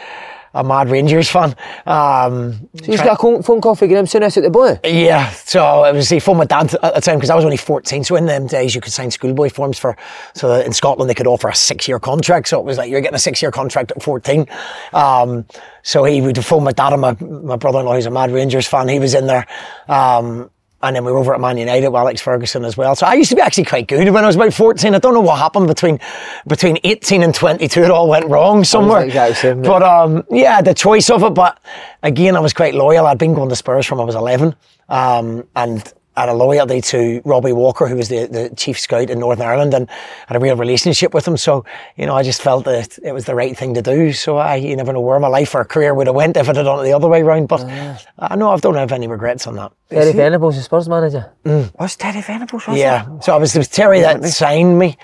[0.53, 1.53] a mad Rangers fan.
[1.85, 4.79] Um, So he's got a phone call for Graham Souness at the boy.
[4.85, 7.57] yeah, so it was he phoned my dad at the time because I was only
[7.57, 8.05] 14.
[8.05, 9.97] So in them days, you could sign schoolboy forms for.
[10.35, 12.47] So that in Scotland, they could offer a six-year contract.
[12.47, 14.45] So it was like you're getting a six-year contract at 14.
[14.93, 15.45] Um,
[15.83, 18.87] so he would phone my dad and my my brother-in-law, who's a mad Rangers fan.
[18.87, 19.45] He was in there.
[19.89, 20.49] Um,
[20.83, 22.95] and then we were over at Man United with Alex Ferguson as well.
[22.95, 24.95] So I used to be actually quite good when I was about 14.
[24.95, 25.99] I don't know what happened between
[26.47, 27.83] between 18 and 22.
[27.83, 29.01] It all went wrong somewhere.
[29.01, 29.61] the exact same.
[29.61, 31.33] But um, yeah, the choice of it.
[31.33, 31.59] But
[32.03, 33.05] again, I was quite loyal.
[33.07, 34.55] I'd been going to Spurs from I was 11.
[34.89, 39.19] Um, and had a loyalty to Robbie Walker, who was the, the chief scout in
[39.19, 39.89] Northern Ireland, and
[40.27, 41.37] had a real relationship with him.
[41.37, 41.65] So,
[41.97, 44.13] you know, I just felt that it was the right thing to do.
[44.13, 46.55] So I, you never know where my life or career would have went if I'd
[46.55, 47.47] have done it the other way round.
[47.47, 48.01] But ah.
[48.19, 49.71] I know I don't have any regrets on that.
[49.89, 51.31] Terry Venables, the Spurs manager.
[51.79, 52.67] Was Terry Venables?
[52.67, 53.19] Was Yeah.
[53.19, 54.97] So I was, it was Terry that signed me.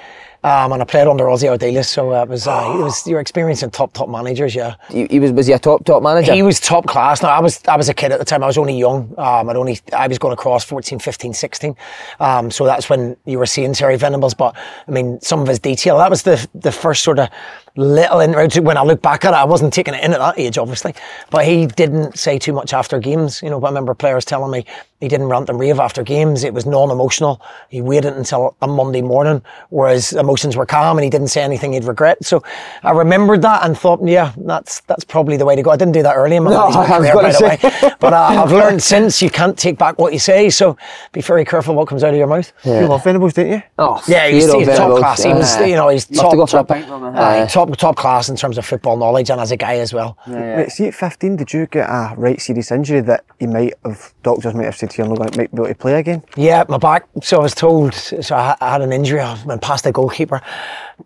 [0.44, 3.20] Um, and I played under Ossie Ardiles, so uh, it was uh, it was you're
[3.20, 4.76] experiencing top top managers, yeah.
[4.90, 6.34] He, he was was he a top top manager?
[6.34, 7.22] He was top class.
[7.22, 8.44] Now I was I was a kid at the time.
[8.44, 9.14] I was only young.
[9.18, 11.76] Um, I'd only I was going across 14, 15, 16.
[12.20, 14.34] Um, so that's when you were seeing Terry Venables.
[14.34, 14.56] But
[14.88, 15.98] I mean, some of his detail.
[15.98, 17.30] That was the the first sort of
[17.78, 18.58] little inroad.
[18.58, 20.94] When I look back at it, I wasn't taking it in at that age, obviously.
[21.30, 23.42] But he didn't say too much after games.
[23.42, 24.66] You know, I remember players telling me
[25.00, 26.44] he didn't rant and rave after games.
[26.44, 27.40] It was non-emotional.
[27.70, 31.74] He waited until a Monday morning, whereas emotions were calm, and he didn't say anything
[31.74, 32.26] he'd regret.
[32.26, 32.42] So
[32.84, 35.70] I remembered that and thought, yeah, that's that's probably the way to go.
[35.70, 37.58] I didn't do that early in my No, life, I was career, gonna by the
[37.70, 37.88] say.
[37.88, 37.94] way.
[38.00, 40.50] But uh, I've learned since you can't take back what you say.
[40.52, 40.78] So
[41.14, 42.52] be very careful what comes out of your mouth.
[42.64, 43.64] You love Venables, didn't you?
[43.80, 45.00] Oh, Yeah, he's, hero he's top Venables.
[45.00, 45.24] class.
[45.24, 45.66] He was, Aye.
[45.66, 47.88] you know, he's Love top, to go for a top, pint with him.
[47.88, 47.91] aye, Aye.
[47.95, 50.18] top, top class in terms of football knowledge and as a guy as well.
[50.28, 54.13] Right, see, at 15, did you get a right serious injury that you might have,
[54.24, 55.99] doctors might have said to you, you're not going to might be able to play
[55.99, 56.24] again?
[56.36, 57.07] Yeah, my back.
[57.22, 57.93] So I was told.
[57.93, 59.20] So I, I had an injury.
[59.20, 60.41] I went past the goalkeeper,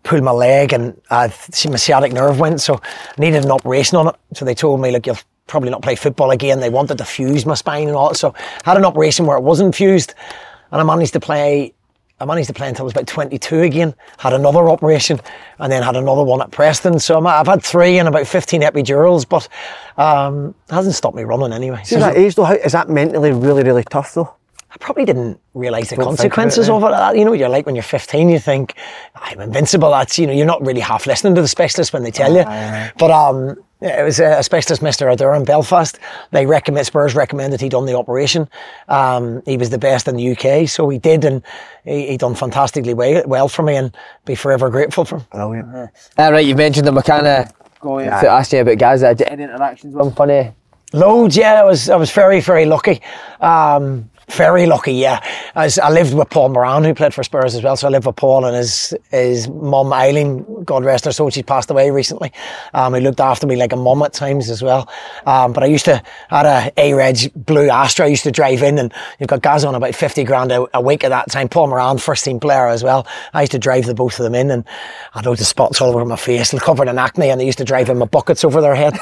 [0.02, 2.60] pulled my leg, and I see my sciatic nerve went.
[2.60, 4.14] So I needed an operation on it.
[4.34, 6.60] So they told me, look, you'll probably not play football again.
[6.60, 8.08] They wanted to fuse my spine and all.
[8.10, 8.16] that.
[8.16, 8.34] So
[8.64, 10.14] I had an operation where it wasn't fused,
[10.70, 11.74] and I managed to play.
[12.22, 13.94] I managed to play until I was about 22 again.
[14.18, 15.18] Had another operation,
[15.58, 17.00] and then had another one at Preston.
[17.00, 19.48] So I'm, I've had three and about 15 epidurals, but
[20.00, 21.82] um, it hasn't stopped me running anyway.
[21.82, 24.32] See, that age though, how, is that mentally really, really tough though?
[24.70, 27.18] I probably didn't realise the consequences about of it.
[27.18, 28.74] You know, you're like when you're 15, you think
[29.16, 29.90] I'm invincible.
[29.90, 32.44] That's you know, you're not really half listening to the specialist when they tell you.
[32.98, 35.98] But um, it was a specialist, Mister Adair in Belfast.
[36.30, 38.48] They recommend Spurs recommended he'd done the operation.
[38.88, 41.42] Um, he was the best in the UK, so he did, and
[41.84, 45.26] he, he done fantastically well, well for me, and be forever grateful for him.
[45.32, 45.90] Brilliant.
[46.18, 46.98] Ah, right, you mentioned the him.
[46.98, 47.52] I kind of
[48.24, 49.14] asking you about Gazza.
[49.14, 50.52] Did any interactions with him funny?
[50.92, 51.54] Loads, yeah.
[51.54, 53.00] I was I was very very lucky.
[53.40, 55.20] Um, very lucky, yeah.
[55.54, 57.76] As I lived with Paul Moran, who played for Spurs as well.
[57.76, 61.42] So I lived with Paul and his his mum Eileen, God rest her soul, she
[61.42, 62.32] passed away recently.
[62.74, 64.88] Um, he looked after me like a mum at times as well.
[65.26, 68.06] Um, but I used to I had a A-Reg blue Astra.
[68.06, 70.80] I used to drive in, and you've got Gazza on about fifty grand a, a
[70.80, 71.48] week at that time.
[71.48, 73.06] Paul Moran, first team player as well.
[73.34, 74.64] I used to drive the both of them in, and
[75.14, 77.58] I had loads of spots all over my face, covered in acne, and they used
[77.58, 78.96] to drive in my buckets over their head.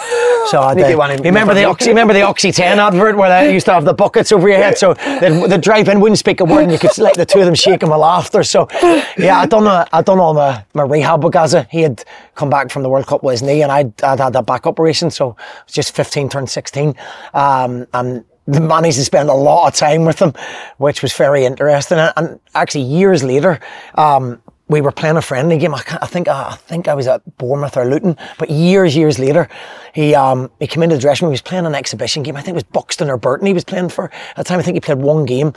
[0.47, 0.93] So I Make did.
[0.93, 3.73] it one in- remember the Oxy, remember the Oxy 10 advert where they used to
[3.73, 6.73] have the buckets over your head, so the, the drive-in wouldn't speak a word, and
[6.73, 8.43] you could let the two of them shaking with laughter.
[8.43, 8.69] So,
[9.17, 11.67] yeah, I done a, I done all my, my rehab with Gazza.
[11.71, 12.05] He had
[12.35, 14.67] come back from the World Cup with his knee, and I'd, I'd had a back
[14.67, 16.95] operation, so I was just 15, turned 16,
[17.35, 20.33] um, and managed to spend a lot of time with him,
[20.79, 21.99] which was very interesting.
[21.99, 23.61] And, and actually, years later,
[23.95, 25.75] um, we were playing a friendly game.
[25.75, 29.49] I, I think I think I was at Bournemouth or Luton, but years years later,
[29.93, 31.33] he um he came into the dressing room.
[31.33, 32.37] He was playing an exhibition game.
[32.37, 33.47] I think it was Buxton or Burton.
[33.49, 34.61] He was playing for at the time.
[34.61, 35.53] I think he played one game,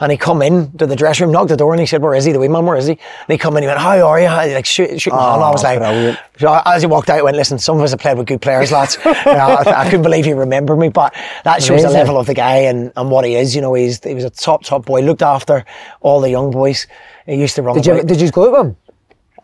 [0.00, 2.14] and he come in to the dressing room, knocked the door, and he said, "Where
[2.14, 2.32] is he?
[2.32, 3.62] The wee man, where is he?" And he come in.
[3.62, 5.42] He went, "How are you?" How- Like shoot, shooting hand.
[5.42, 6.18] I was like, brilliant.
[6.66, 8.70] as he walked out, he went, "Listen, some of us have played with good players,
[8.70, 8.98] lads."
[9.28, 11.14] You know, I, I couldn't believe he remembered me, but
[11.44, 13.54] that shows the level of the guy and, and what he is.
[13.56, 15.00] You know, he's he was a top top boy.
[15.02, 15.64] Looked after
[16.00, 16.86] all the young boys.
[17.28, 17.76] He used to run.
[17.76, 18.76] Did you did you go with him?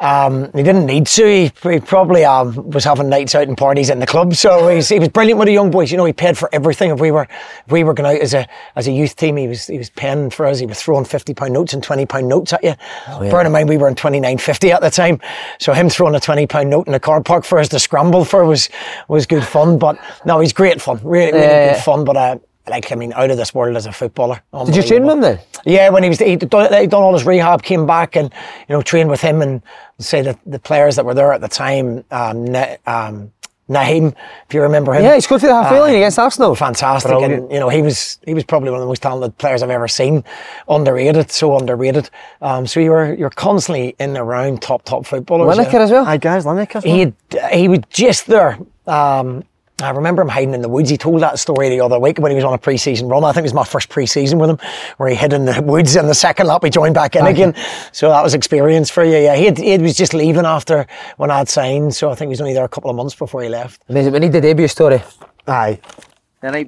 [0.00, 1.24] Um, he didn't need to.
[1.24, 4.34] He, he probably um, was having nights out and parties in the club.
[4.34, 5.92] So he's, he was brilliant with the young boys.
[5.92, 6.90] You know, he paid for everything.
[6.90, 7.28] If we were
[7.64, 9.90] if we were going out as a as a youth team, he was he was
[9.90, 10.58] paying for us.
[10.58, 12.74] He was throwing fifty pound notes and twenty pound notes at you.
[13.20, 15.20] Bear in mind we were in twenty nine fifty at the time.
[15.60, 18.24] So him throwing a twenty pound note in a car park for us to scramble
[18.24, 18.70] for was
[19.06, 19.78] was good fun.
[19.78, 20.98] But no, he's great fun.
[21.04, 21.74] Really really Yeah.
[21.74, 22.04] good fun.
[22.04, 24.42] But uh, like I mean, out of this world as a footballer.
[24.66, 25.38] Did you train with him then?
[25.64, 28.32] Yeah, when he was he'd done, he'd done all his rehab, came back and
[28.68, 29.62] you know trained with him and
[29.98, 32.54] say that the players that were there at the time, um,
[32.86, 33.32] um,
[33.68, 34.14] Nayim,
[34.46, 35.04] if you remember him.
[35.04, 36.54] Yeah, he scored for the halfway Uh, against Arsenal.
[36.54, 39.62] Fantastic, and you know he was he was probably one of the most talented players
[39.62, 40.22] I've ever seen.
[40.68, 42.10] Underrated, so underrated.
[42.42, 45.56] Um, so you were you're constantly in and around top top footballers.
[45.56, 45.82] Lineker yeah.
[45.82, 46.06] as well.
[46.06, 46.82] Aye, guys, Lineker.
[46.82, 47.14] He had,
[47.52, 48.58] he was just there.
[48.86, 49.44] Um,
[49.82, 50.88] I remember him hiding in the woods.
[50.88, 53.24] He told that story the other week when he was on a pre-season run.
[53.24, 54.58] I think it was my first pre-season with him,
[54.98, 55.96] where he hid in the woods.
[55.96, 57.54] And the second lap, he joined back in again.
[57.90, 59.16] So that was experience for you.
[59.16, 61.92] Yeah, he, had, he was just leaving after when I'd signed.
[61.94, 63.82] So I think he was only there a couple of months before he left.
[63.88, 64.12] Amazing.
[64.12, 65.02] We need the debut story.
[65.48, 65.80] Aye.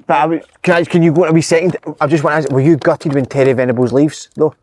[0.05, 1.77] But I can, I, can you go to a wee second?
[2.01, 4.53] I just want to ask, were you gutted when Terry Venables leaves, though?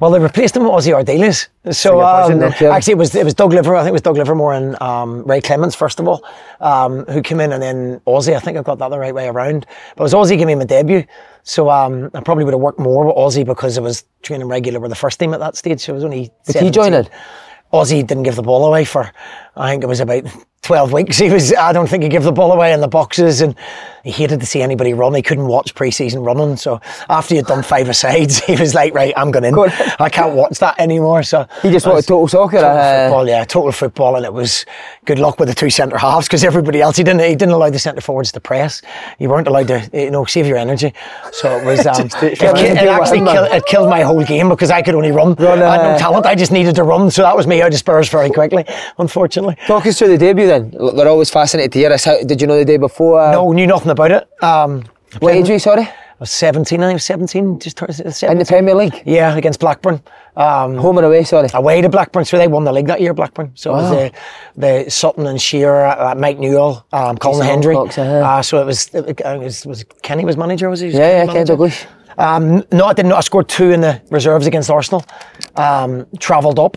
[0.00, 1.48] Well, they replaced him with Ossie Ardiles.
[1.74, 3.76] So, um, actually, it was it was Doug Livermore.
[3.76, 6.24] I think it was Doug Livermore and um, Ray Clemence first of all,
[6.60, 8.34] um, who came in, and then Ossie.
[8.34, 9.66] I think I've got that the right way around.
[9.96, 11.04] But it was Ossie gave me my debut,
[11.42, 14.80] so um, I probably would have worked more with Ossie because I was training regular
[14.80, 15.80] with the first team at that stage.
[15.80, 16.32] So it was only.
[16.46, 16.94] Did he join 17.
[16.94, 17.10] it?
[17.72, 19.12] Ossie didn't give the ball away for,
[19.56, 20.24] I think it was about
[20.62, 21.18] 12 weeks.
[21.18, 23.54] He was, I don't think he gave the ball away in the boxes and
[24.04, 25.14] he hated to see anybody run.
[25.14, 26.56] He couldn't watch pre-season running.
[26.56, 29.58] So after he'd done five asides, he was like, right, I'm going in.
[29.98, 31.22] I can't watch that anymore.
[31.22, 32.58] So He just wanted total soccer.
[32.58, 34.64] Total uh, football, yeah, total football, and it was
[35.06, 37.70] good luck with the two centre halves because everybody else he didn't he didn't allow
[37.70, 38.82] the centre forwards to press.
[39.18, 40.92] You weren't allowed to you know save your energy.
[41.32, 44.82] So it was um, it, it actually killed, it killed my whole game because I
[44.82, 45.34] could only run.
[45.34, 46.26] Run, I had uh, no talent.
[46.26, 47.10] I just needed to run.
[47.10, 48.64] So that was me out of Spurs very quickly,
[48.98, 49.56] unfortunately.
[49.66, 50.74] Talk us through the debut then.
[50.78, 52.04] We're always fascinated to hear us.
[52.04, 53.20] How, did you know the day before?
[53.20, 54.28] uh, No, knew nothing about it.
[54.42, 54.84] Um,
[55.20, 55.82] What age were you, sorry?
[55.82, 56.82] I was 17.
[56.82, 57.58] I was 17.
[57.60, 58.30] Just turned 17.
[58.30, 59.02] In the Premier League?
[59.06, 60.02] Yeah, against Blackburn.
[60.36, 61.48] Um, Home and away, sorry.
[61.54, 63.14] away to Blackburn, so they won the league that year.
[63.14, 64.12] Blackburn, so it was the,
[64.84, 67.74] the Sutton and Shearer, uh, Mike Newell, um, Colin Hendry.
[67.74, 68.12] Wilcox, uh-huh.
[68.38, 70.86] Uh, so it was, it was was Kenny was manager, was he?
[70.88, 71.56] Was Yeah, yeah, Kenny Ken manager?
[71.56, 71.86] Dalglish.
[72.18, 73.08] Um, no, I didn't.
[73.10, 73.16] know.
[73.16, 75.04] I scored two in the reserves against Arsenal.
[75.56, 76.76] Um, Travelled up,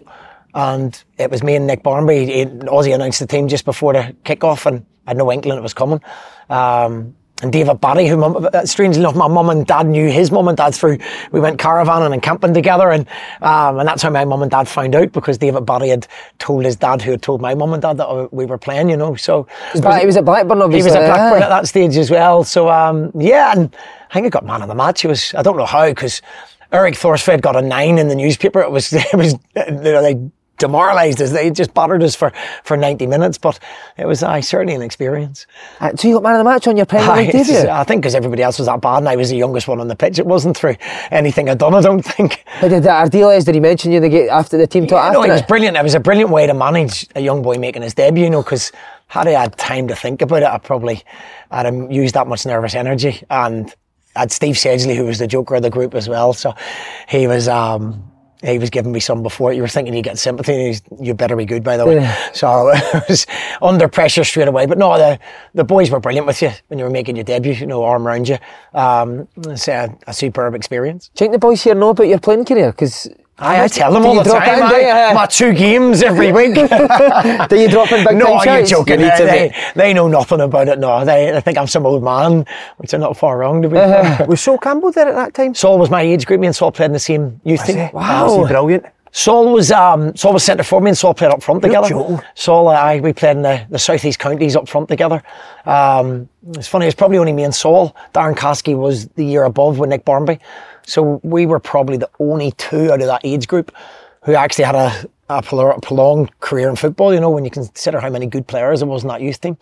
[0.54, 2.26] and it was me and Nick Barmby.
[2.26, 5.62] He, Ossie announced the team just before the kick-off, and I had no inkling it
[5.64, 6.01] was coming.
[6.49, 10.32] Um, and David Barry, who, mum, uh, strangely enough, my mum and dad knew his
[10.32, 10.97] mum and dad through.
[11.32, 13.06] We went caravanning and camping together, and
[13.41, 16.08] um, and that's how my mum and dad found out because David Barry had
[16.39, 18.89] told his dad, who had told my mum and dad that uh, we were playing.
[18.89, 21.45] You know, so He was he was at Blackburn, he was at Blackburn aye.
[21.45, 22.45] at that stage as well.
[22.45, 23.76] So um, yeah, and
[24.12, 25.01] I think I got man of the match.
[25.01, 26.22] He was I don't know how because
[26.72, 28.62] Erik Thorstvedt got a nine in the newspaper.
[28.62, 30.32] It was it was you know, they
[30.64, 31.32] demoralised us.
[31.32, 32.32] They just battered us for,
[32.64, 33.38] for ninety minutes.
[33.38, 33.59] But
[33.97, 35.45] it was uh, certainly an experience.
[35.80, 37.70] Uh, so you got man of the match on your League I, it's- debut?
[37.70, 39.88] I think because everybody else was that bad and I was the youngest one on
[39.88, 40.20] the pitch.
[40.20, 40.76] It wasn't through
[41.11, 41.74] anything I'd done.
[41.76, 42.43] I don't think.
[42.61, 45.30] But did Ardiles, did he mention you the after the team talk Yeah, no, it
[45.30, 45.76] was brilliant.
[45.78, 48.41] It was a brilliant way to manage a young boy making his debut, you know,
[48.43, 48.72] because
[49.07, 51.03] had I had time to think about it, I probably
[51.51, 53.22] I'd have used that much nervous energy.
[53.30, 53.74] And
[54.16, 56.34] I had Steve Sedgley, who was the joker of the group as well.
[56.34, 56.53] So
[57.09, 58.09] he was um
[58.44, 59.54] he was giving me some before.
[59.54, 60.54] You were thinking you get sympathy.
[60.54, 61.96] And he's, you better be good, by the way.
[61.96, 62.32] Yeah.
[62.34, 63.26] So it was
[63.62, 64.66] under pressure straight away.
[64.66, 65.20] But no, the
[65.54, 67.54] the boys were brilliant with you when you were making your debut.
[67.54, 68.38] You know, arm around you.
[68.74, 71.10] Um, it's a, a superb experience.
[71.16, 72.72] Do you think the boys here know about your playing career?
[72.72, 73.08] Because
[73.40, 75.10] I, I tell them Do all the time.
[75.10, 75.16] in?
[75.16, 76.54] My two games every week.
[77.50, 79.00] do you drop in big no, time you're joking.
[79.00, 80.78] You They, they, they know nothing about it.
[80.78, 82.46] No, they, they think I'm some old man,
[82.78, 83.76] which are not far wrong to be.
[83.76, 84.26] fair.
[84.28, 85.56] Was Sol Campbell there at that time?
[85.56, 86.42] Sol was my age group.
[86.42, 87.90] Me and Sol played in the same youth team.
[87.92, 88.46] Wow.
[88.48, 88.86] Brilliant?
[89.16, 91.90] Sol was um, Sol was centre for me and Sol played up front together.
[92.34, 95.22] Sol and I we played in the, the South East counties up front together.
[95.66, 97.96] Um, it's funny, it's probably only me and Sol.
[98.14, 100.40] Darren Caskey was the year above with Nick Barmby.
[100.86, 103.72] So we were probably the only two out of that age group
[104.24, 108.00] who actually had a, a prol- prolonged career in football, you know, when you consider
[108.00, 109.58] how many good players there was in that youth team.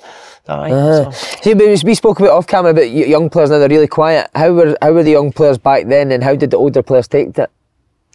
[0.48, 1.12] Aye, uh-huh.
[1.12, 1.54] so- See,
[1.84, 4.30] we, spoke about off camera about young players now they're really quiet.
[4.36, 7.08] How were how were the young players back then, and how did the older players
[7.08, 7.50] take it?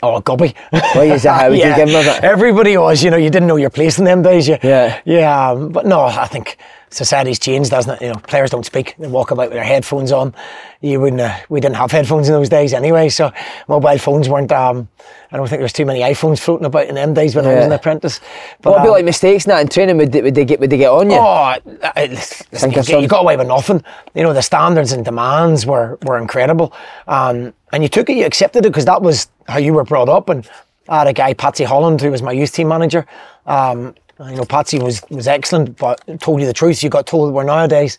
[0.03, 0.55] Oh, gobby.
[0.71, 1.41] Why is that?
[1.41, 2.23] How would you give them bit?
[2.23, 4.47] Everybody was, you know, you didn't know your place in them days.
[4.47, 5.01] You, Yeah.
[5.07, 5.55] Yeah.
[5.55, 6.59] But no, I think
[6.91, 8.03] society's changed, doesn't it?
[8.03, 8.95] You know, players don't speak.
[8.99, 10.34] They walk about with their headphones on.
[10.80, 13.09] You wouldn't, uh, we didn't have headphones in those days anyway.
[13.09, 13.32] So
[13.68, 14.89] mobile phones weren't, um,
[15.32, 17.55] I don't think there was too many iPhones floating about in them days when I
[17.55, 18.20] was an apprentice.
[18.62, 19.97] But, What about um, like mistakes and that in training?
[19.99, 21.16] Would they, would they get would they get on you?
[21.16, 23.82] Oh, I- I- listen, you, some- you got away with nothing.
[24.14, 26.72] You know, the standards and demands were, were incredible.
[27.09, 30.09] Um, and you took it, you accepted it because that was how you were brought
[30.09, 30.28] up.
[30.28, 30.49] And
[30.89, 33.07] I had a guy, Patsy Holland, who was my youth team manager.
[33.47, 36.83] Um, you know, Patsy was, was excellent, but told you the truth.
[36.83, 37.99] You got told where nowadays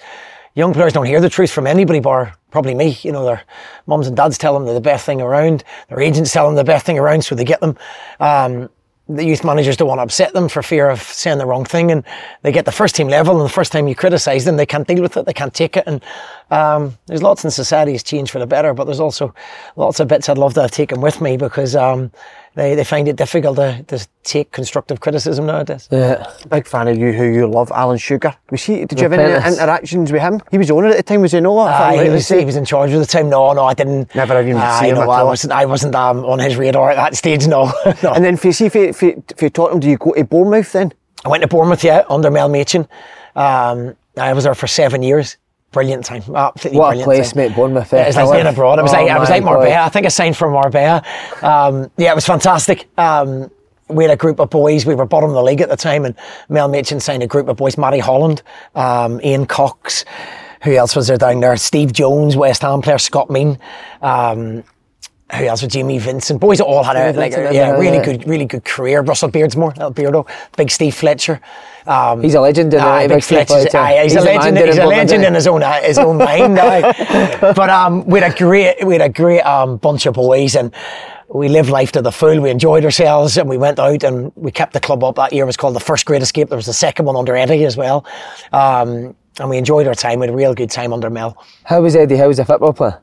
[0.55, 2.97] young players don't hear the truth from anybody bar probably me.
[3.03, 3.43] You know, their
[3.86, 5.63] mums and dads tell them they're the best thing around.
[5.89, 7.78] Their agents tell them the best thing around, so they get them.
[8.20, 8.70] Um,
[9.09, 11.91] the youth managers don't want to upset them for fear of saying the wrong thing,
[11.91, 12.03] and
[12.41, 14.88] they get the first team level, and the first time you criticise them, they can't
[14.88, 16.03] deal with it, they can't take it, and
[16.51, 19.34] um, there's lots in society has changed for the better, but there's also
[19.78, 22.11] lots of bits I'd love to have taken with me because um,
[22.58, 25.88] they, they find it difficult to, to take constructive criticism nowadays.
[25.91, 26.28] Yeah.
[26.49, 28.34] Big fan of you, who you love, Alan Sugar.
[28.49, 28.84] Was he?
[28.84, 30.41] Did you have any interactions with him?
[30.49, 31.22] He was the owner at the time.
[31.22, 31.60] Was he no?
[31.60, 33.30] Aye, he was he was in charge of the time.
[33.30, 34.14] No, no, I didn't.
[34.16, 35.53] Never even Aye, seen him no, at I wasn't.
[35.53, 37.45] I wasn't um, on his radar at that stage.
[37.45, 37.66] No,
[38.01, 38.14] no.
[38.14, 40.14] And then, if you see, if you, if you, if you Tottenham, do you go
[40.14, 40.93] to Bournemouth then?
[41.26, 42.88] I went to Bournemouth, yeah, under Mel Machin.
[43.36, 45.38] Um, I was there for seven years.
[45.72, 46.24] Brilliant time.
[46.34, 47.47] Absolutely What a place, time.
[47.49, 47.93] mate, Bournemouth.
[47.93, 48.01] eh?
[48.03, 48.80] It was like being abroad.
[48.80, 49.84] I was Oh like I was like Marbella.
[49.84, 51.03] I think I signed for Marbella.
[51.41, 52.88] Um, yeah, it was fantastic.
[52.97, 53.51] Um,
[53.89, 54.86] we had a group of boys.
[54.86, 56.15] We were bottom of the league at the time, and
[56.49, 57.78] Mel Machin signed a group of boys.
[57.78, 58.41] Matty Holland,
[58.76, 60.05] um, Ian Cox.
[60.63, 61.55] Who else was there down there?
[61.57, 62.97] Steve Jones, West Ham player.
[62.97, 63.59] Scott Mean.
[64.01, 64.63] Um,
[65.36, 66.39] who else Jimmy Vincent?
[66.39, 69.01] Boys that all had a like, a, yeah, really good, really good career.
[69.01, 71.41] Russell Beardsmore, little Beardo, big Steve Fletcher.
[71.86, 73.78] Um, He's a legend in Aye, the big big Steve Fletcher's, Fletcher.
[73.78, 74.57] aye, he's, a legend.
[74.57, 76.57] He's in a legend in his own uh, his own mind.
[76.61, 76.93] aye.
[77.41, 80.73] But um, we had a great we had a great um, bunch of boys and.
[81.30, 82.39] We lived life to the full.
[82.39, 85.15] We enjoyed ourselves, and we went out and we kept the club up.
[85.15, 86.47] That year It was called the First Great Escape.
[86.47, 88.05] There was the second one under Eddie as well,
[88.53, 90.19] um, and we enjoyed our time.
[90.19, 91.38] We had a real good time under Mel.
[91.65, 92.15] How was Eddie?
[92.15, 93.01] How was a football player?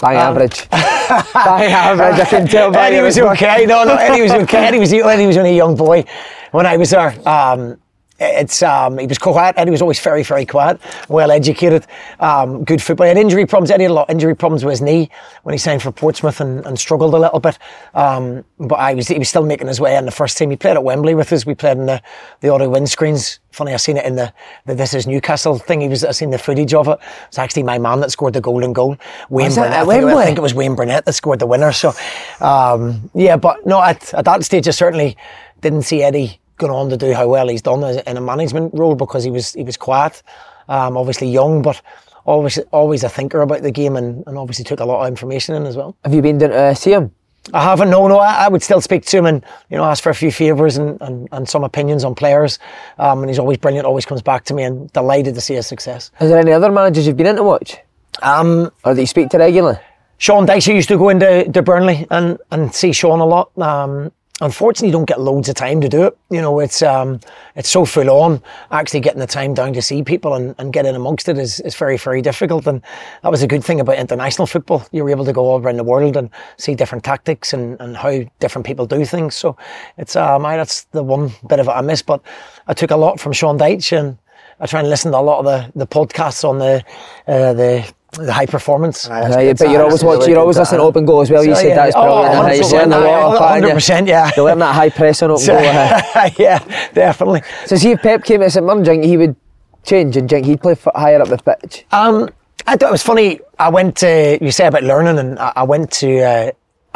[0.00, 0.68] Bang Um, average.
[0.70, 2.20] Bang average.
[2.20, 3.64] I can tell by Eddie was okay.
[3.66, 4.66] No, no, Eddie was okay.
[4.66, 6.04] Eddie was Eddie was only a young boy
[6.52, 7.14] when I was there.
[7.28, 7.78] Um,
[8.18, 9.54] it's um, he was quiet.
[9.58, 11.86] and he was always very, very quiet, well educated,
[12.20, 13.04] um, good football.
[13.04, 13.68] He had injury problems.
[13.68, 15.10] He had a lot of injury problems with his knee
[15.42, 17.58] when he signed for Portsmouth and, and struggled a little bit.
[17.94, 20.50] Um, but I was he was still making his way in the first team.
[20.50, 21.44] He played at Wembley with us.
[21.44, 22.02] We played in the
[22.40, 23.38] the auto windscreens.
[23.50, 24.32] Funny, I seen it in the,
[24.66, 25.80] the This Is Newcastle thing.
[25.80, 26.98] He was I seen the footage of it.
[27.28, 28.98] It's actually my man that scored the golden goal.
[29.30, 29.72] Wayne Was Burnett.
[29.72, 31.72] I think, I think it was Wayne Burnett that scored the winner.
[31.72, 31.94] So,
[32.40, 35.16] um, yeah, but no, at, at that stage, I certainly
[35.62, 38.94] didn't see Eddie going on to do how well he's done in a management role
[38.94, 40.22] because he was he was quiet,
[40.68, 41.80] um, obviously young, but
[42.24, 45.54] always always a thinker about the game and, and obviously took a lot of information
[45.54, 45.96] in as well.
[46.04, 47.12] Have you been to uh, see him?
[47.54, 50.02] I haven't, no, no, I, I would still speak to him and, you know, ask
[50.02, 52.58] for a few favours and, and, and some opinions on players.
[52.98, 55.64] Um, and he's always brilliant, always comes back to me and delighted to see his
[55.64, 56.10] success.
[56.20, 57.76] Is there any other managers you've been in to watch?
[58.20, 59.78] Um, Or that you speak to regularly?
[60.18, 63.56] Sean Dyche used to go into to Burnley and, and see Sean a lot.
[63.58, 66.16] Um, unfortunately, don't get loads of time to do it.
[66.30, 67.20] You know, it's um,
[67.54, 68.42] it's so full on.
[68.70, 71.60] Actually, getting the time down to see people and, and get in amongst it is,
[71.60, 72.66] is very, very difficult.
[72.66, 72.82] And
[73.22, 74.86] that was a good thing about international football.
[74.92, 77.96] You were able to go all around the world and see different tactics and, and
[77.96, 79.34] how different people do things.
[79.34, 79.56] So
[79.96, 82.02] it's um, I, that's the one bit of it I miss.
[82.02, 82.22] But
[82.66, 84.18] I took a lot from Sean Dyche and
[84.58, 86.84] I try and listen to a lot of the, the podcasts on the
[87.26, 89.08] uh, the the high performance.
[89.08, 91.44] Aye, but you're always watching, you're always listening to open goal as well.
[91.44, 91.74] You So, said yeah.
[91.76, 92.46] that's Oh, brilliant.
[92.46, 94.30] aye, 100%, learn a lot off that, aye, aye, 100%, yeah.
[94.36, 95.56] You learn that high press on open goal.
[95.58, 96.34] aye.
[96.38, 97.42] yeah, definitely.
[97.66, 99.36] So see if Pep came to St Mirren, do you think he would
[99.84, 101.84] change and do you think he'd play higher up the pitch?
[101.92, 102.28] Um,
[102.66, 103.40] I thought it was funny.
[103.58, 106.50] I went to you say about learning, and I, I went to uh,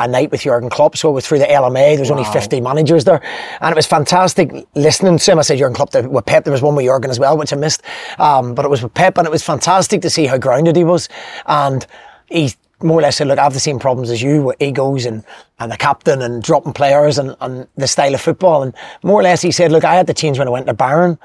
[0.04, 0.96] a night with Jurgen Klopp.
[0.96, 1.92] So it was through the LMA.
[1.94, 3.20] There was only fifty managers there,
[3.60, 5.38] and it was fantastic listening to him.
[5.38, 6.44] I said Jurgen Klopp there- with Pep.
[6.44, 7.82] There was one with Jurgen as well, which I missed.
[8.18, 10.84] Um, but it was with Pep, and it was fantastic to see how grounded he
[10.84, 11.08] was,
[11.46, 11.86] and
[12.28, 12.54] he.
[12.82, 15.22] More or less said, look, I have the same problems as you with egos and,
[15.58, 18.62] and the captain and dropping players and, and the style of football.
[18.62, 18.72] And
[19.02, 21.18] more or less he said, look, I had to change when I went to Bayern.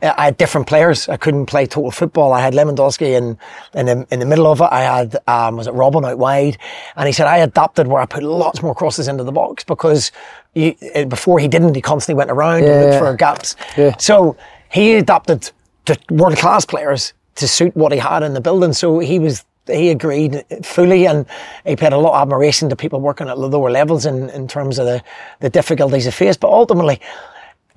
[0.00, 1.08] I had different players.
[1.08, 2.32] I couldn't play total football.
[2.32, 3.36] I had Lewandowski in,
[3.74, 4.68] in the in the middle of it.
[4.70, 6.56] I had um, was it Robben out wide,
[6.94, 10.12] and he said I adapted where I put lots more crosses into the box because
[10.54, 11.74] you, uh, before he didn't.
[11.74, 12.98] He constantly went around and looked yeah.
[12.98, 13.56] for gaps.
[13.76, 13.96] Yeah.
[13.98, 14.36] So
[14.70, 15.50] he adapted
[15.86, 18.72] to world class players to suit what he had in the building.
[18.72, 21.26] So he was he agreed fully and
[21.66, 24.48] he paid a lot of admiration to people working at the lower levels in, in
[24.48, 25.02] terms of the,
[25.40, 26.40] the difficulties they faced.
[26.40, 27.00] But ultimately,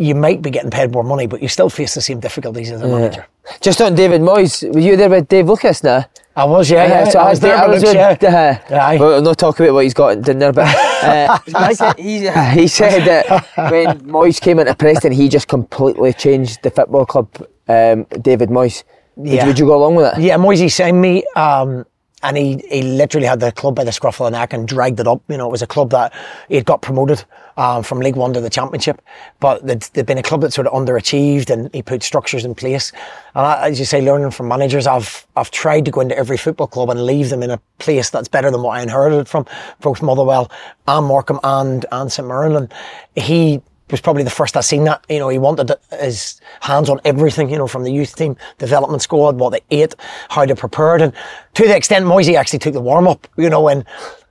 [0.02, 2.82] you might be getting paid more money, but you still face the same difficulties as
[2.82, 3.26] a manager.
[3.60, 6.06] Just on David Moyes, were you there with Dave Lucas now?
[6.36, 7.10] I was, yeah, yeah.
[7.10, 8.60] so I was there, I was with, yeah.
[8.70, 8.98] uh, Aye.
[8.98, 10.68] Well, no talk about what he's got in there, but
[11.04, 11.38] uh,
[11.68, 16.64] he, said, he, he said that when Moyes came into Preston, he just completely changed
[16.64, 17.28] the football club.
[17.68, 18.84] Um, David Moyes,
[19.16, 19.46] would, Yeah.
[19.46, 20.22] would you go along with it?
[20.22, 21.86] Yeah, Moisey signed me, um,
[22.24, 25.00] and he, he literally had the club by the scruff of the neck and dragged
[25.00, 25.22] it up.
[25.28, 26.14] You know, it was a club that
[26.50, 27.24] he had got promoted
[27.58, 29.02] um, from League One to the Championship,
[29.40, 32.92] but they'd, been a club that sort of underachieved, and he put structures in place.
[33.36, 36.38] And I, as you say, learning from managers, I've I've tried to go into every
[36.38, 39.46] football club and leave them in a place that's better than what I inherited from
[39.82, 40.52] both Motherwell
[40.88, 42.70] and Morecambe and and St Mirren.
[43.16, 43.62] He
[43.92, 45.06] was probably the first I seen that.
[45.10, 49.02] You know, he wanted his hands on everything, you know, from the youth team, development
[49.02, 49.96] squad, what they ate,
[50.30, 51.02] how they prepared.
[51.02, 51.14] And
[51.56, 53.86] to the extent Moisey actually took the warm up, you know, and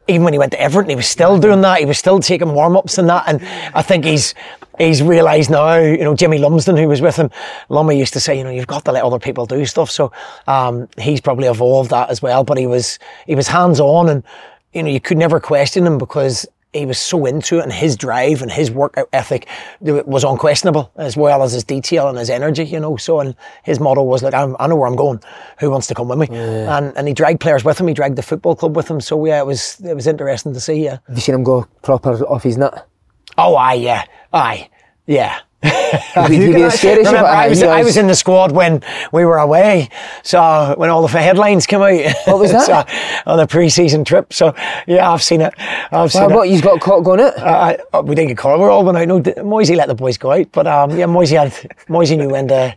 [0.08, 1.78] even when he went to Everton, he was still doing that.
[1.78, 3.24] He was still taking warm ups and that.
[3.26, 3.40] And
[3.74, 4.34] I think he's
[4.78, 7.30] he's realised now, you know, Jimmy Lumsden, who was with him,
[7.68, 9.90] Lummy used to say, you know, you've got to let other people do stuff.
[9.90, 10.10] So
[10.46, 12.44] um, he's probably evolved that as well.
[12.44, 14.24] But he was he was hands on and,
[14.72, 17.96] you know, you could never question him because he was so into it and his
[17.96, 19.48] drive and his workout ethic
[19.80, 22.96] was unquestionable as well as his detail and his energy, you know.
[22.96, 25.20] So, and his motto was like, I'm, I know where I'm going.
[25.58, 26.28] Who wants to come with me?
[26.30, 27.88] And and he dragged players with him.
[27.88, 29.00] He dragged the football club with him.
[29.00, 30.84] So yeah, it was it was interesting to see.
[30.84, 30.98] Yeah.
[31.08, 32.86] Have you seen him go proper off his nut?
[33.38, 34.68] Oh, aye, yeah, aye,
[35.06, 35.40] yeah.
[35.62, 38.82] He'd be the scariest Remember, I, was, I was in the squad when
[39.12, 39.90] we were away.
[40.22, 42.14] So when all the headlines came out.
[42.26, 42.88] What was that?
[42.88, 44.32] so, on the pre-season trip.
[44.32, 44.54] So
[44.86, 45.52] yeah, I've seen it.
[45.92, 46.36] I've seen Well, it.
[46.36, 47.36] what, he's got caught going out?
[47.38, 48.58] Uh, I, we didn't get caught.
[48.58, 49.36] We're all going out.
[49.36, 51.52] No, Moisey let the boys go out, but um, yeah, Moisey had
[51.88, 52.74] Moisey knew when to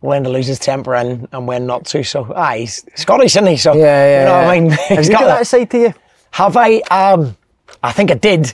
[0.00, 2.04] when to lose his temper and, and when not to.
[2.04, 3.56] So ah, he's Scottish, isn't he?
[3.56, 4.48] So Yeah, yeah, you know, yeah.
[4.48, 5.94] I mean, Have he's you got that side to you?
[6.32, 6.80] Have I?
[6.90, 7.36] Um,
[7.82, 8.52] I think I did.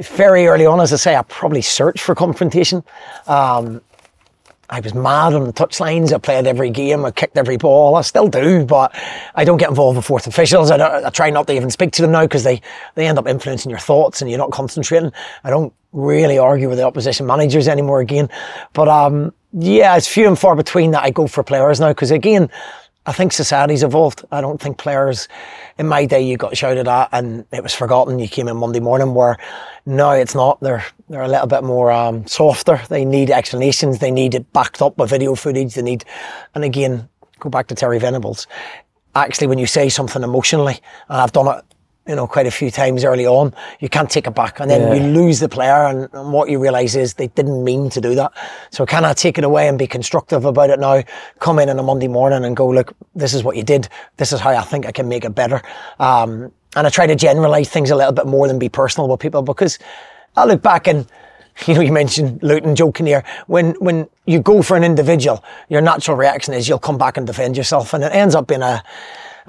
[0.00, 2.82] Very early on, as I say, I probably searched for confrontation.
[3.26, 3.82] Um,
[4.70, 6.12] I was mad on the touchlines.
[6.12, 7.04] I played every game.
[7.04, 7.96] I kicked every ball.
[7.96, 8.94] I still do, but
[9.34, 10.70] I don't get involved with fourth officials.
[10.70, 12.62] I, I try not to even speak to them now because they,
[12.94, 15.12] they end up influencing your thoughts and you're not concentrating.
[15.42, 18.30] I don't really argue with the opposition managers anymore again.
[18.72, 22.12] But um, yeah, it's few and far between that I go for players now because
[22.12, 22.48] again,
[23.06, 24.24] I think society's evolved.
[24.30, 25.26] I don't think players
[25.78, 28.18] in my day you got shouted at and it was forgotten.
[28.18, 29.38] You came in Monday morning where
[29.86, 30.60] now it's not.
[30.60, 32.80] They're they're a little bit more um, softer.
[32.88, 33.98] They need explanations.
[33.98, 35.74] They need it backed up with video footage.
[35.74, 36.04] They need,
[36.54, 38.46] and again, go back to Terry Venables.
[39.14, 40.78] Actually, when you say something emotionally,
[41.08, 41.64] and I've done it,
[42.08, 44.80] you know, quite a few times early on, you can't take it back, and then
[44.80, 44.94] Yeah.
[44.94, 48.14] you lose the player, and, and what you realise is they didn't mean to do
[48.14, 48.32] that.
[48.70, 51.02] So can I take it away and be constructive about it now?
[51.38, 53.88] Come in on a Monday morning and go, look, this is what you did.
[54.16, 55.62] This is how I think I can make it better.
[55.98, 59.20] Um, and I try to generalise things a little bit more than be personal with
[59.20, 59.78] people because
[60.36, 61.06] I look back and
[61.66, 63.22] you know, you mentioned Luton, Joe Kinnear.
[63.46, 67.26] When when you go for an individual, your natural reaction is you'll come back and
[67.26, 68.82] defend yourself, and it ends up being a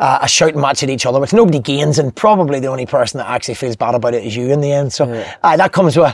[0.01, 3.19] a, a shouting match at each other, which nobody gains, and probably the only person
[3.19, 4.91] that actually feels bad about it is you in the end.
[4.91, 5.03] So
[5.43, 6.13] aye, that comes with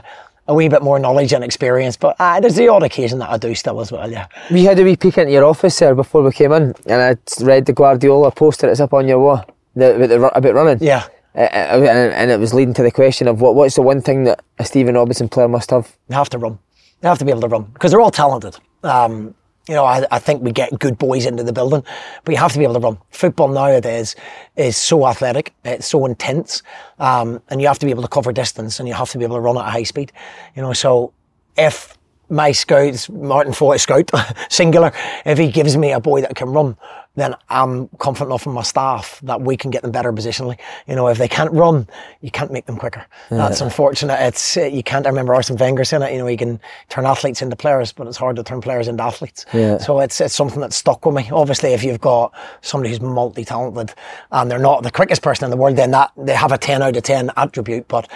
[0.49, 3.37] a wee bit more knowledge and experience, but aye, there's the odd occasion that I
[3.37, 4.09] do still as well.
[4.09, 7.01] Yeah, We had a wee peek into your office there before we came in, and
[7.01, 9.43] I read the Guardiola poster that's up on your wall
[9.75, 10.77] the, about, the, ru- about running.
[10.81, 11.05] yeah.
[11.35, 11.45] Uh, uh,
[11.91, 14.41] and, and it was leading to the question of what what's the one thing that
[14.57, 15.95] a Stephen Robinson player must have?
[16.07, 16.57] They have to run.
[17.01, 18.57] They have to be able to run because they're all talented.
[18.81, 19.35] Um,
[19.67, 21.83] you know, I, I think we get good boys into the building,
[22.23, 22.97] but you have to be able to run.
[23.11, 24.15] Football nowadays
[24.55, 26.63] is so athletic, it's so intense,
[26.99, 29.25] um, and you have to be able to cover distance and you have to be
[29.25, 30.11] able to run at a high speed.
[30.55, 31.13] You know, so
[31.57, 31.96] if
[32.29, 34.11] my scouts, Martin Foy scout,
[34.49, 34.91] singular,
[35.25, 36.77] if he gives me a boy that can run,
[37.17, 40.57] then I'm confident enough in my staff that we can get them better positionally.
[40.87, 41.87] You know, if they can't run,
[42.21, 43.05] you can't make them quicker.
[43.29, 44.19] That's unfortunate.
[44.21, 45.05] It's uh, you can't.
[45.07, 46.11] I remember Arsene Wenger saying it.
[46.13, 49.01] You know, you can turn athletes into players, but it's hard to turn players into
[49.01, 49.47] athletes.
[49.51, 49.79] Yeah.
[49.79, 51.27] So it's it's something that's stuck with me.
[51.31, 53.95] Obviously, if you've got somebody who's multi-talented
[54.31, 56.83] and they're not the quickest person in the world, then that they have a ten
[56.83, 57.87] out of ten attribute.
[57.87, 58.07] But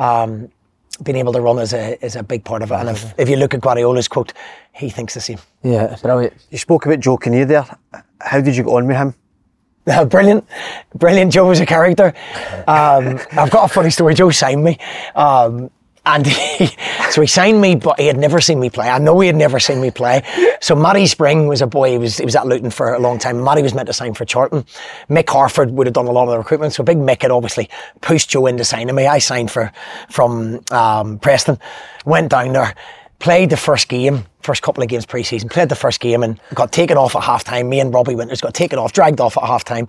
[0.00, 0.50] um,
[1.02, 2.74] being able to run is a is a big part of it.
[2.74, 4.32] And if, if you look at Guardiola's quote,
[4.72, 5.38] he thinks the same.
[5.62, 6.34] Yeah, brilliant.
[6.50, 7.66] You spoke about Joe Kinnear there.
[8.20, 9.14] How did you get on with him?
[10.08, 10.46] Brilliant,
[10.96, 11.32] brilliant.
[11.32, 12.12] Joe was a character.
[12.66, 14.12] Um, I've got a funny story.
[14.12, 14.76] Joe signed me,
[15.14, 15.70] um,
[16.08, 16.66] and he,
[17.10, 18.88] so he signed me, but he had never seen me play.
[18.88, 20.22] I know he had never seen me play.
[20.60, 21.92] So Matty Spring was a boy.
[21.92, 23.42] He was he was at Luton for a long time.
[23.44, 24.64] Matty was meant to sign for Charlton.
[25.08, 26.72] Mick Harford would have done a lot of the recruitment.
[26.72, 27.68] So Big Mick had obviously
[28.00, 29.06] pushed Joe into signing me.
[29.06, 29.70] I signed for
[30.08, 31.58] from um, Preston.
[32.04, 32.74] Went down there,
[33.18, 36.72] played the first game first couple of games pre-season, played the first game and got
[36.72, 37.68] taken off at half time.
[37.68, 39.86] Me and Robbie Winters got taken off, dragged off at half time.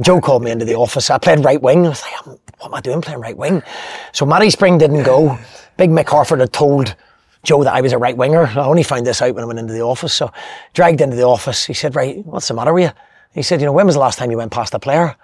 [0.00, 1.10] Joe called me into the office.
[1.10, 1.86] I played right wing.
[1.86, 3.64] I was like, what am I doing playing right wing?
[4.12, 5.36] So Matty Spring didn't go.
[5.76, 6.94] Big Mick Harford had told
[7.42, 8.46] Joe that I was a right winger.
[8.46, 10.14] I only found this out when I went into the office.
[10.14, 10.32] So
[10.72, 11.64] dragged into the office.
[11.64, 12.90] He said, right, what's the matter with you?
[13.32, 15.16] He said, you know, when was the last time you went past a player?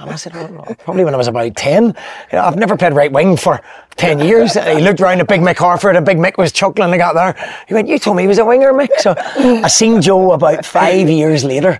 [0.00, 1.84] And I said, oh, well, probably when I was about 10.
[1.84, 1.92] You
[2.32, 3.60] know, I've never played right wing for
[3.96, 4.54] 10 years.
[4.54, 6.90] he looked around at Big Mick Harford and Big Mick was chuckling.
[6.90, 7.62] I got there.
[7.68, 8.88] He went, you told me he was a winger, Mick.
[8.98, 11.78] So I seen Joe about five years later.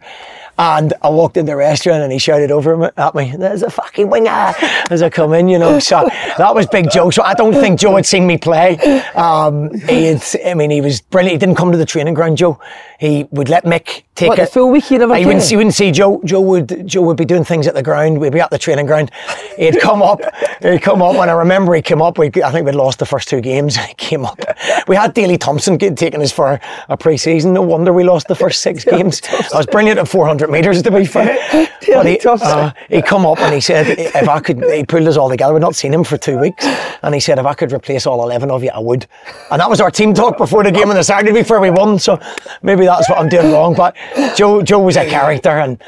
[0.61, 4.11] And I walked in the restaurant and he shouted over at me, there's a fucking
[4.11, 4.53] winger
[4.91, 5.79] as I come in, you know.
[5.79, 6.07] So
[6.37, 7.09] that was Big Joe.
[7.09, 8.77] So I don't think Joe had seen me play.
[9.15, 11.33] Um, he had, I mean, he was brilliant.
[11.33, 12.61] He didn't come to the training ground, Joe.
[12.99, 14.51] He would let Mick take What, the it.
[14.51, 16.21] full week he never I wouldn't, you wouldn't see Joe.
[16.27, 18.21] Joe would Joe would be doing things at the ground.
[18.21, 19.11] We'd be at the training ground.
[19.57, 20.21] He'd come up.
[20.61, 21.17] He'd come up.
[21.17, 22.19] And I remember he came up.
[22.19, 23.77] We, I think we'd lost the first two games.
[23.91, 24.39] He came up.
[24.87, 27.55] We had Daley Thompson taking us for a pre-season.
[27.55, 29.23] No wonder we lost the first six games.
[29.55, 31.67] I was brilliant at 400 metres to be fair.
[31.93, 35.17] But he, uh, he come up and he said, if I could, he pulled us
[35.17, 35.55] all together.
[35.55, 36.65] We'd not seen him for two weeks.
[37.03, 39.07] And he said, if I could replace all 11 of you, I would.
[39.51, 41.99] And that was our team talk before the game on the Saturday before we won.
[41.99, 42.21] So
[42.63, 43.75] maybe that's what I'm doing wrong.
[43.75, 43.97] But
[44.37, 45.79] Joe, Joe was a character and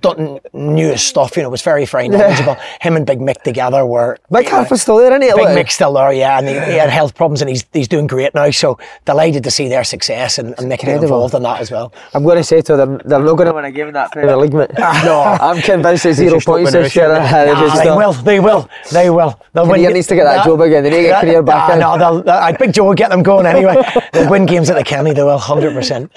[0.00, 1.36] done, knew his stuff.
[1.36, 2.56] You know, was very, very knowledgeable.
[2.80, 4.18] Him and Big Mick together were.
[4.30, 5.28] Mick Harford's still there, isn't he?
[5.28, 7.88] Big Like- Mick's still there, yeah, and he, he had health problems, and he's he's
[7.88, 8.50] doing great now.
[8.50, 11.92] So delighted to see their success and, and Mick involved in that as well.
[12.14, 14.12] I'm going to say to them, they're not going to win a game win that
[14.12, 14.70] Premier League, mate.
[14.78, 15.22] No.
[15.22, 17.12] I'm convinced it's zero just not points winning this year.
[17.12, 17.96] Uh, they Nah, they not.
[17.98, 19.40] will, they will, they will.
[19.52, 20.82] They'll Career needs to get that job again.
[20.84, 21.80] They need to get career back nah, in.
[21.80, 23.82] No, they'll, they'll, I think Joe will get them going anyway.
[24.12, 26.10] They'll win games at the Kenny, they will, 100%.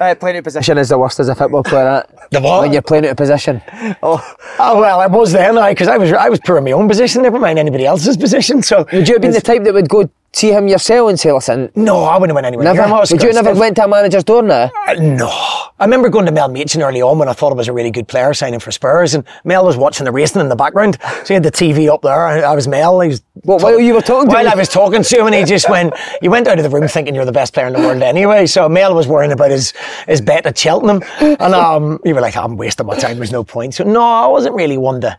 [0.00, 1.84] Uh, playing out of position is the worst as a football player.
[1.84, 2.10] That.
[2.30, 2.62] The what?
[2.62, 3.62] When you're playing out of position.
[4.02, 4.20] Oh
[4.58, 7.38] well, I was then, because I was I was poor in my own position, never
[7.38, 8.60] mind anybody else's position.
[8.62, 11.32] So Would you have been the type that would go see him yourself and say,
[11.32, 12.64] listen, no, I wouldn't have went anywhere.
[12.64, 12.76] never?
[12.78, 12.92] near him.
[12.94, 14.70] I was Would you never went to a manager's door now?
[14.86, 15.28] Uh, No.
[15.76, 17.90] I remember going to Mel Machin early on when I thought I was a really
[17.90, 20.98] good player signing for Spurs and Mel was watching the racing in the background.
[21.02, 22.26] So he had the TV up there.
[22.26, 23.00] I, I was Mel.
[23.00, 24.52] He was What, while you were talking to While him?
[24.52, 26.86] I was talking to him and he just went, you went out of the room
[26.88, 28.46] thinking you're the best player in the world anyway.
[28.46, 29.72] So Mel was worrying about his,
[30.06, 31.02] his bet at Cheltenham.
[31.20, 33.16] And um, you were like, I'm wasting my time.
[33.16, 33.74] There's no point.
[33.74, 35.18] So no, I wasn't really one to,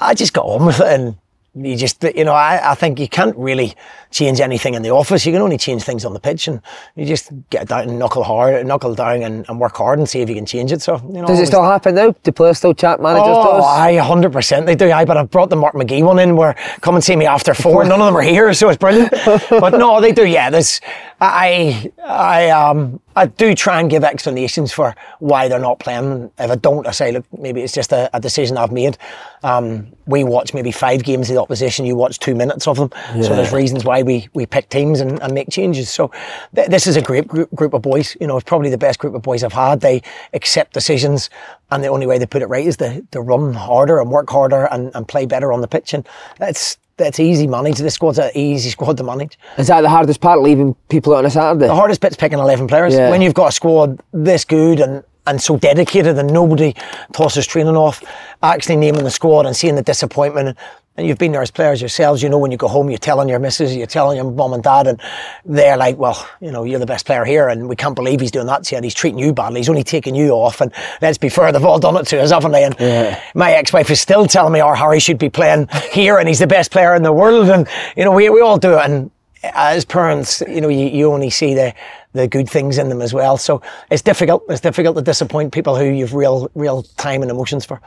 [0.00, 1.16] I just got on with it and
[1.54, 3.74] you just, you know, I, I think you can't really
[4.10, 5.26] change anything in the office.
[5.26, 6.62] You can only change things on the pitch and
[6.96, 10.20] you just get down and knuckle hard, knuckle down and, and work hard and see
[10.20, 10.80] if you can change it.
[10.80, 12.14] So, you know, Does it still happen now?
[12.22, 14.90] Do players still chat managers' Oh, aye, 100% they do.
[14.90, 17.52] Aye, but I've brought the Mark McGee one in where come and see me after
[17.52, 17.84] four.
[17.92, 19.10] None of them are here, so it's brilliant.
[19.50, 20.26] but no, they do.
[20.26, 20.80] Yeah, there's,
[21.20, 26.30] I, I, um, I do try and give explanations for why they're not playing.
[26.38, 28.96] If I don't, I say, look, maybe it's just a, a decision I've made.
[29.42, 31.84] Um, we watch maybe five games of the opposition.
[31.84, 32.90] You watch two minutes of them.
[33.22, 35.90] So there's reasons why we, we pick teams and, and make changes.
[35.90, 36.10] So
[36.54, 38.16] th- this is a great group, group of boys.
[38.20, 39.80] You know, it's probably the best group of boys I've had.
[39.80, 40.02] They
[40.32, 41.28] accept decisions
[41.72, 44.28] and the only way they put it right is to, to run harder and work
[44.28, 45.94] harder and, and play better on the pitch.
[45.94, 46.06] And
[46.38, 47.78] that's, that's easy manage.
[47.78, 49.38] This squad's an easy squad to manage.
[49.56, 51.66] Is that the hardest part, leaving people out on a Saturday?
[51.66, 52.92] The hardest bit's picking 11 players.
[52.92, 53.08] Yeah.
[53.08, 56.74] When you've got a squad this good and, and so dedicated and nobody
[57.12, 58.02] tosses training off,
[58.42, 60.58] actually naming the squad and seeing the disappointment.
[60.94, 63.26] And you've been there as players yourselves, you know, when you go home, you're telling
[63.26, 65.00] your missus, you're telling your mum and dad, and
[65.46, 68.30] they're like, well, you know, you're the best player here, and we can't believe he's
[68.30, 70.60] doing that to you, and he's treating you badly, he's only taking you off.
[70.60, 70.70] And
[71.00, 72.64] let's be fair, they've all done it to us, haven't they?
[72.64, 76.28] And my ex wife is still telling me our Harry should be playing here, and
[76.28, 77.48] he's the best player in the world.
[77.48, 77.66] And,
[77.96, 78.84] you know, we, we all do it.
[78.84, 79.10] And
[79.44, 81.74] as parents, you know, you, you only see the
[82.12, 83.38] the good things in them as well.
[83.38, 84.44] So it's difficult.
[84.50, 87.80] It's difficult to disappoint people who you've real real time and emotions for.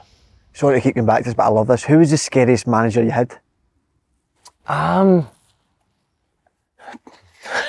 [0.55, 1.83] Sorry to keep going back to this, but I love this.
[1.83, 3.37] Who was the scariest manager you had?
[4.67, 5.27] Um,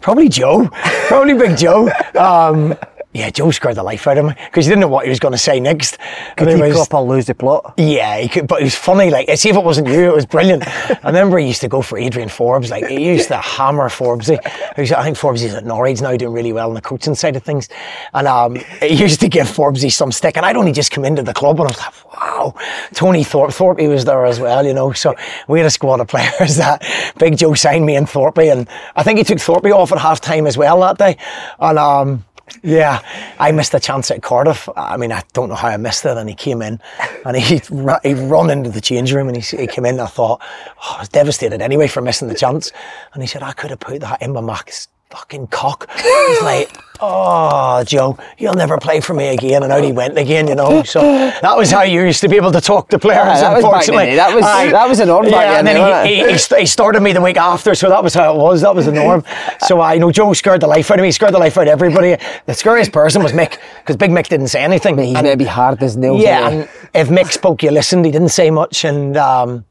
[0.00, 0.68] probably Joe.
[1.08, 1.90] Probably Big Joe.
[2.14, 2.76] Um,
[3.14, 5.18] yeah, Joe scared the life out of me because he didn't know what he was
[5.18, 5.96] going to say next.
[6.36, 7.74] Could he was- up or lose the plot?
[7.78, 9.10] Yeah, he could, but it was funny.
[9.10, 10.64] Like, see if it wasn't you, it was brilliant.
[10.66, 12.70] I remember he used to go for Adrian Forbes.
[12.70, 14.30] Like, he used to hammer Forbes.
[14.76, 17.34] Who's, I think Forbes is at Norwich now, doing really well on the coaching side
[17.34, 17.68] of things.
[18.12, 20.36] And um, he used to give Forbesy some stick.
[20.36, 22.54] And I'd only just come into the club, and I was like, wow.
[22.92, 24.92] Tony Thorpe, Thorpe was there as well, you know.
[24.92, 25.14] So
[25.48, 26.84] we had a squad of players that
[27.18, 30.20] Big Joe signed me and Thorpe, and I think he took Thorpe off at half
[30.20, 31.16] time as well that day.
[31.58, 32.24] And um,
[32.62, 33.02] yeah,
[33.38, 34.68] I missed a chance at Cardiff.
[34.76, 36.16] I mean, I don't know how I missed it.
[36.16, 36.80] And he came in
[37.24, 37.60] and he
[38.02, 39.94] he run into the change room and he, he came in.
[39.94, 40.40] And I thought,
[40.82, 42.72] oh, I was devastated anyway for missing the chance.
[43.14, 45.88] And he said, I could have put that in my max fucking cock.
[45.96, 49.62] He's like, oh, Joe, you'll never play for me again.
[49.62, 50.82] And out he went again, you know.
[50.82, 53.18] So that was how you used to be able to talk to players.
[53.26, 54.16] Aye, that was unfortunately, day.
[54.16, 54.70] That was- Aye.
[54.70, 57.36] that was the norm Yeah, and then he, he, he, he started me the week
[57.38, 58.60] after, so that was how it was.
[58.62, 59.24] That was the norm.
[59.66, 61.08] So I know Joe scared the life out of me.
[61.08, 62.16] He scared the life out of everybody.
[62.46, 64.96] The scariest person was Mick because Big Mick didn't say anything.
[64.98, 66.22] He's And- maybe hard as nails.
[66.22, 66.50] yeah, eh?
[66.50, 68.04] and if Mick spoke, you listened.
[68.04, 69.64] He didn't say much, and um,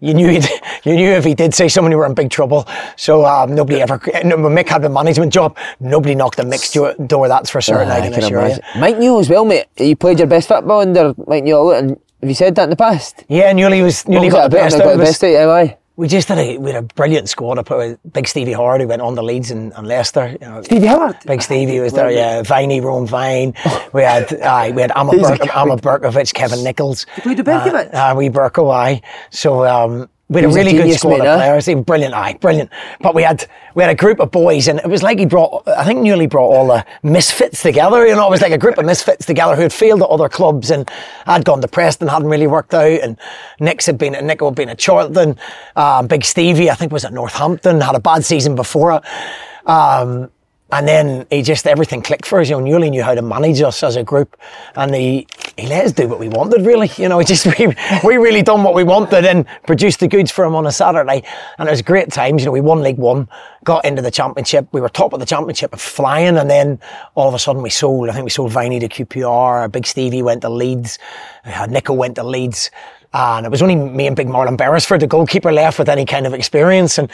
[0.00, 0.48] you knew he'd-
[0.84, 2.66] you knew if he did say something, you were in big trouble.
[2.96, 4.00] So um, nobody ever.
[4.24, 7.28] no, Mick had the management job, nobody knocked on Mick's do- door.
[7.28, 7.88] That's for certain.
[7.90, 8.56] I Aye, can assure you.
[8.78, 9.66] Mike Newell as well, mate.
[9.78, 12.76] You played your best football under Mike Newell, and have you said that in the
[12.76, 13.24] past?
[13.28, 15.78] Yeah, Newley was was got that the best Got of the best out aye.
[15.96, 17.58] We just had a we had a brilliant squad.
[17.58, 20.36] I put with Big Stevie Howard who went on the Leeds and, and Leicester.
[20.40, 21.16] You know, Stevie Howard?
[21.26, 22.10] Big Stevie was there.
[22.10, 23.54] Yeah, Viney, Rowan Vine.
[23.92, 27.04] We had uh, we had Amma, Berk, Amma Brkovic, Kevin Nicholls.
[27.16, 27.92] You played with Brkovic?
[27.92, 29.02] Uh, uh, we Berko, aye.
[29.30, 31.68] So um, we had a was a really good squad of players.
[31.68, 32.70] Were brilliant, aye, brilliant.
[33.00, 35.66] But we had we had a group of boys, and it was like he brought.
[35.68, 38.06] I think Newley brought all the misfits together.
[38.06, 40.28] You know, it was like a group of misfits together who had failed at other
[40.28, 40.90] clubs and
[41.26, 43.00] had gone to Preston, hadn't really worked out.
[43.00, 43.18] And
[43.60, 45.38] Nick's had been at Nick had been at Charlton.
[45.76, 47.80] Um, Big Stevie, I think, was at Northampton.
[47.80, 49.68] Had a bad season before it.
[49.68, 50.30] Um,
[50.72, 52.48] and then he just everything clicked for us.
[52.48, 54.36] You know, Newley knew how to manage us as a group,
[54.74, 56.64] and he he let us do what we wanted.
[56.66, 57.68] Really, you know, just we,
[58.02, 61.22] we really done what we wanted and produced the goods for him on a Saturday,
[61.58, 62.42] and it was great times.
[62.42, 63.28] You know, we won League One,
[63.64, 64.66] got into the Championship.
[64.72, 66.80] We were top of the Championship, flying, and then
[67.14, 68.08] all of a sudden we sold.
[68.08, 69.70] I think we sold Viney to QPR.
[69.70, 70.98] Big Stevie went to Leeds.
[71.44, 72.70] Uh, Nico went to Leeds.
[73.12, 76.26] And it was only me and Big Marlon Beresford, the goalkeeper, left with any kind
[76.26, 76.98] of experience.
[76.98, 77.10] And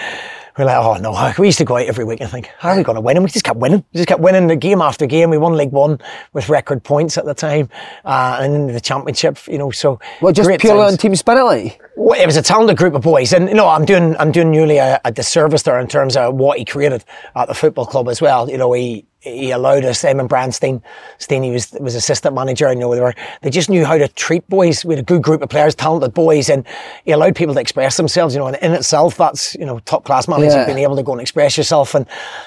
[0.57, 2.77] we're like, oh no, we used to go out every week and think, how are
[2.77, 3.17] we going to win?
[3.17, 3.85] And we just kept winning.
[3.93, 5.31] We just kept winning the game after game.
[5.31, 6.01] We won League One
[6.33, 7.69] with record points at the time,
[8.05, 9.71] uh, and the Championship, you know.
[9.71, 11.81] So Well, just purely on team spirit, like.
[11.97, 14.51] Well, it was a talented group of boys, and you know, I'm doing I'm doing
[14.51, 18.09] nearly a, a disservice there in terms of what he created at the football club
[18.09, 18.49] as well.
[18.49, 20.03] You know, he he allowed us.
[20.03, 20.83] Brandstein,
[21.19, 22.67] Stein, he was was assistant manager.
[22.67, 24.85] And, you know, they were they just knew how to treat boys.
[24.85, 26.65] We had a good group of players, talented boys, and
[27.05, 28.35] he allowed people to express themselves.
[28.35, 30.67] You know, and in itself, that's you know top class managing, Yeah.
[30.67, 32.07] being able to go and express yourself and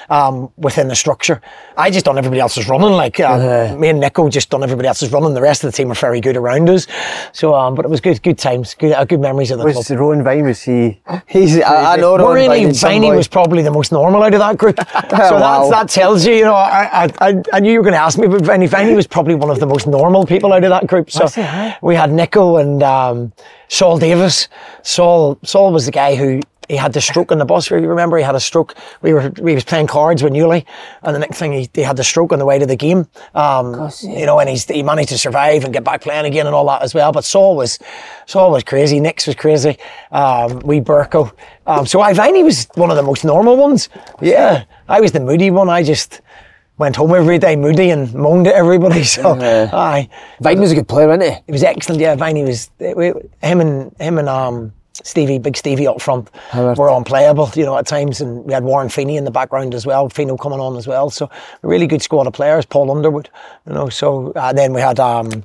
[0.09, 1.41] um, within the structure.
[1.77, 2.91] I just done everybody else's running.
[2.91, 5.33] Like uh, me and Nico just done everybody else's running.
[5.33, 6.87] The rest of the team were very good around us.
[7.33, 9.75] So, um, but it was good, good times, good, uh, good memories of the club.
[9.77, 11.01] Was Rowan Vine, was he...
[11.27, 12.17] He's, I, I know.
[12.17, 13.15] Ron Viney, some Viney boy.
[13.17, 14.77] was probably the most normal out of that group.
[15.09, 15.69] so Wow.
[15.69, 18.17] that, that tells you, you know, I, I, I- knew you were going to ask
[18.17, 20.87] me, but Viney, Viney was probably one of the most normal people out of that
[20.87, 21.11] group.
[21.11, 21.27] So
[21.81, 23.33] we had Nico and um,
[23.67, 24.47] Sol Davis.
[24.83, 27.69] Sol, Sol was the guy who he had the stroke on the bus.
[27.69, 28.75] You remember he had a stroke.
[29.01, 30.65] We were we was playing cards with Newley,
[31.03, 33.07] and the next thing he, he had the stroke on the way to the game.
[33.35, 36.55] Um, you know, and he's, he managed to survive and get back playing again and
[36.55, 37.11] all that as well.
[37.11, 37.77] But Sol was
[38.25, 39.01] Sol was crazy.
[39.01, 39.77] Nix was crazy.
[40.13, 41.33] Um, we Burko.
[41.67, 43.89] Um, so I Viney was one of the most normal ones.
[44.21, 45.67] Yeah, I was the moody one.
[45.67, 46.21] I just
[46.81, 49.03] went home every day moody and moaned at everybody.
[49.11, 50.09] So aye.
[50.41, 51.43] Vine was a good player, wasn't he?
[51.45, 52.01] He was excellent.
[52.01, 56.77] Yeah, Viney was we, him and him and um, Stevie, big Stevie up front, Howard.
[56.77, 57.49] were unplayable.
[57.55, 60.09] You know, at times, and we had Warren Feeney in the background as well.
[60.09, 61.09] Fino coming on as well.
[61.09, 61.29] So
[61.63, 62.65] a really good squad of players.
[62.65, 63.29] Paul Underwood,
[63.67, 63.89] you know.
[63.89, 64.99] So uh, then we had.
[64.99, 65.43] Um,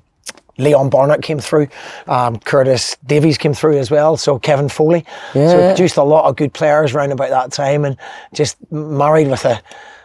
[0.59, 1.69] Leon Barnett came through,
[2.07, 5.05] um, Curtis Davies came through as well, so Kevin Foley.
[5.35, 5.51] Yeah.
[5.51, 7.95] So produced a lot of good players round about that time and
[8.33, 9.61] just married with a,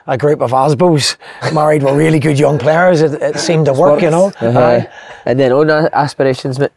[0.08, 1.18] a group of Asbos,
[1.54, 3.02] married with really good young players.
[3.02, 4.28] It, it seemed to work, you know.
[4.40, 4.60] Uh-huh.
[4.60, 4.90] Aye.
[5.26, 6.72] And then own aspirations, mate.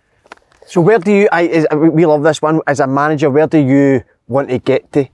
[0.67, 3.47] So where do you, I, is, we- we love this one, as a manager, where
[3.47, 5.07] do you want to get to?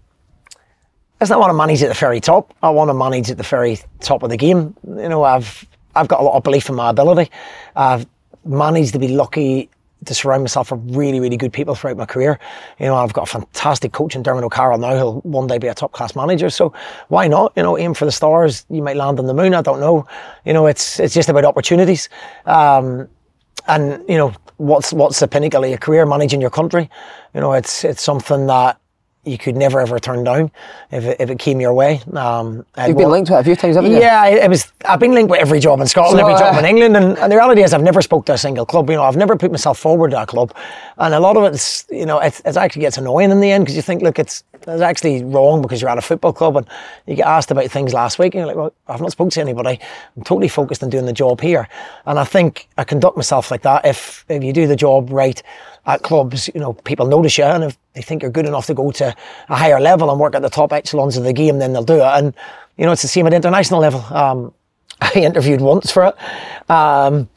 [1.21, 2.55] It's not want to manage at the very top.
[2.63, 4.75] I want to manage at the very top of the game.
[4.87, 7.31] You know, I've I've got a lot of belief in my ability.
[7.77, 8.07] I've
[8.45, 9.69] managed to be lucky
[10.05, 12.39] to surround myself with really, really good people throughout my career.
[12.79, 15.69] You know, I've got a fantastic coach in Diarmuid O'Carroll now He'll one day be
[15.69, 16.51] a top class manager.
[16.51, 16.73] So
[17.09, 17.53] why not?
[17.57, 18.65] You know, aim for the stars.
[18.71, 19.55] You might land on the moon.
[19.55, 20.07] I don't know.
[20.45, 22.09] You know, it's it's just about opportunities.
[22.47, 23.09] Um,
[23.67, 26.89] and you know what's what's the pinnacle of your career managing your country
[27.35, 28.81] you know it's it's something that
[29.25, 30.51] you could never ever turn down
[30.91, 33.57] if it, if it came your way um You've been linked to it a few
[33.57, 33.99] times, haven't you?
[33.99, 34.73] yeah, it it was.
[34.87, 37.19] I've been linked with every job in Scotland, So, every job uh, in England, and,
[37.19, 38.89] and the reality is, I've never spoke to a single club.
[38.89, 40.55] You know, I've never put myself forward to a club,
[40.97, 43.65] and a lot of it's, you know, it, it actually gets annoying in the end
[43.65, 46.67] because you think, look, it's it's actually wrong because you're at a football club and
[47.07, 49.41] you get asked about things last week, and you're like, well, I've not spoken to
[49.43, 49.79] anybody.
[50.17, 51.69] I'm totally focused on doing the job here,
[52.07, 53.85] and I think I conduct myself like that.
[53.85, 55.43] If if you do the job right
[55.87, 58.75] at clubs, you know, people notice you, and if they think you're good enough to
[58.75, 59.15] go to
[59.49, 61.95] a higher level and work at the top echelons of the game, then they'll do
[61.97, 62.03] it.
[62.03, 62.35] And
[62.77, 64.01] you know, it's the same at international level.
[64.15, 64.53] Um,
[65.01, 66.71] I interviewed once for it.
[66.71, 67.29] Um,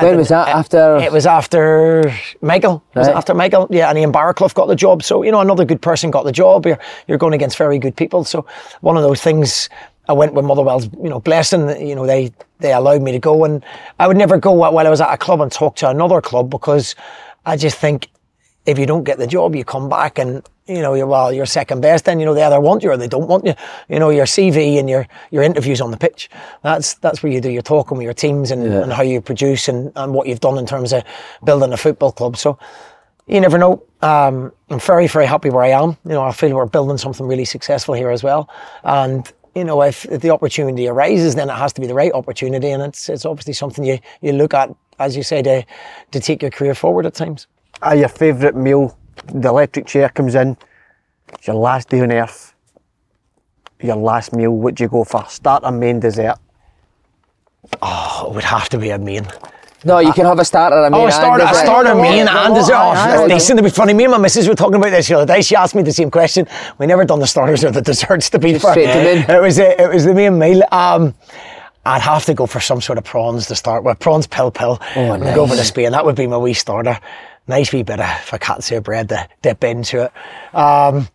[0.00, 0.48] When was that?
[0.48, 0.96] After.
[0.98, 2.82] it was after Michael.
[2.94, 3.68] Was it after Michael?
[3.70, 5.02] Yeah, and Ian Baraclough got the job.
[5.02, 6.66] So, you know, another good person got the job.
[6.66, 8.24] You're, you're going against very good people.
[8.24, 8.44] So,
[8.80, 9.68] one of those things,
[10.08, 11.68] I went with Motherwell's, you know, blessing.
[11.86, 13.44] You know, they, they allowed me to go.
[13.44, 13.64] And
[14.00, 16.50] I would never go while I was at a club and talk to another club
[16.50, 16.96] because
[17.48, 18.08] I just think
[18.66, 21.46] if you don't get the job, you come back and you know you're well, you're
[21.46, 22.04] second best.
[22.04, 23.54] Then you know they either want you or they don't want you.
[23.88, 26.28] You know your CV and your your interviews on the pitch.
[26.62, 29.66] That's that's where you do your talking with your teams and, and how you produce
[29.66, 31.04] and, and what you've done in terms of
[31.42, 32.36] building a football club.
[32.36, 32.58] So
[33.26, 33.82] you never know.
[34.02, 35.96] Um, I'm very very happy where I am.
[36.04, 38.50] You know I feel we're building something really successful here as well.
[38.84, 42.12] And you know if, if the opportunity arises, then it has to be the right
[42.12, 44.68] opportunity, and it's it's obviously something you you look at
[44.98, 45.64] as you said, to
[46.12, 47.46] to take your career forward at times.
[47.82, 48.96] Are your favourite meal,
[49.32, 50.56] the electric chair comes in,
[51.32, 52.54] it's your last day on earth,
[53.80, 55.24] your last meal, what do you go for?
[55.28, 56.36] Starter, main, dessert?
[57.82, 59.26] Oh, it would have to be a main.
[59.84, 60.76] no, you can have a starter.
[60.76, 61.64] I mean, Oh, a starter, a and dessert.
[61.66, 62.74] starter main and dessert.
[62.74, 63.58] Oh, that's decent.
[63.60, 63.94] It'd be funny.
[63.94, 65.42] Me and my missus were talking about this the other day.
[65.42, 66.46] She asked me the same question.
[66.78, 68.72] We never done the starters or the desserts to be Just fair.
[68.72, 69.18] straight to main.
[69.36, 70.62] It was a, it was the main meal.
[70.72, 71.14] Um,
[71.88, 73.98] I'd have to go for some sort of prawns to start with.
[73.98, 74.78] Prawns pil pil.
[74.96, 75.68] Oh, and Go for the nice.
[75.68, 75.92] Spain.
[75.92, 76.98] That would be my wee starter.
[77.46, 80.12] Nice wee bit of focaccia bread to dip into it.
[80.56, 81.08] Um,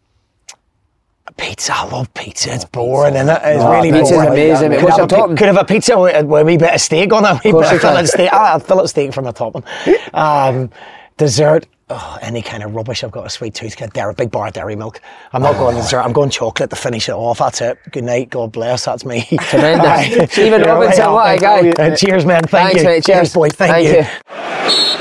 [1.37, 2.53] Pizza, I love pizza.
[2.53, 3.41] It's boring, isn't it?
[3.43, 4.29] It's Oh, really pizza's boring.
[4.33, 4.71] amazing.
[4.71, 7.23] Could have, a, could have a pizza with, with a wee bit of steak on
[7.25, 8.29] it, a wee bit of fillet steak.
[8.33, 9.63] Ah, fillet steak from the topping.
[10.13, 10.69] Um,
[11.17, 13.03] dessert, oh, any kind of rubbish.
[13.03, 13.77] I've got a sweet tooth.
[13.77, 14.99] Get dairy, big bar of dairy milk.
[15.31, 16.01] I'm not going dessert.
[16.01, 17.39] I'm going chocolate to finish it off.
[17.39, 17.77] That's it.
[17.91, 18.29] Good night.
[18.29, 18.85] God bless.
[18.85, 19.25] That's me.
[19.39, 19.87] Tremendous.
[19.87, 20.25] Aye.
[20.25, 21.85] Stephen Yeah, Robinson, well, what a thank guy.
[21.85, 21.91] you.
[21.91, 22.41] Uh, cheers, man.
[22.43, 22.87] Thank Thanks, you.
[22.87, 23.03] mate.
[23.05, 23.49] Cheers, boy.
[23.49, 23.99] Thank, you.
[23.99, 24.99] you.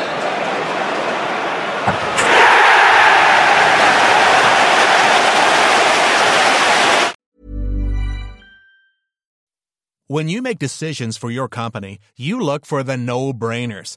[10.09, 13.97] When you make decisions for your company, you look for the no brainers.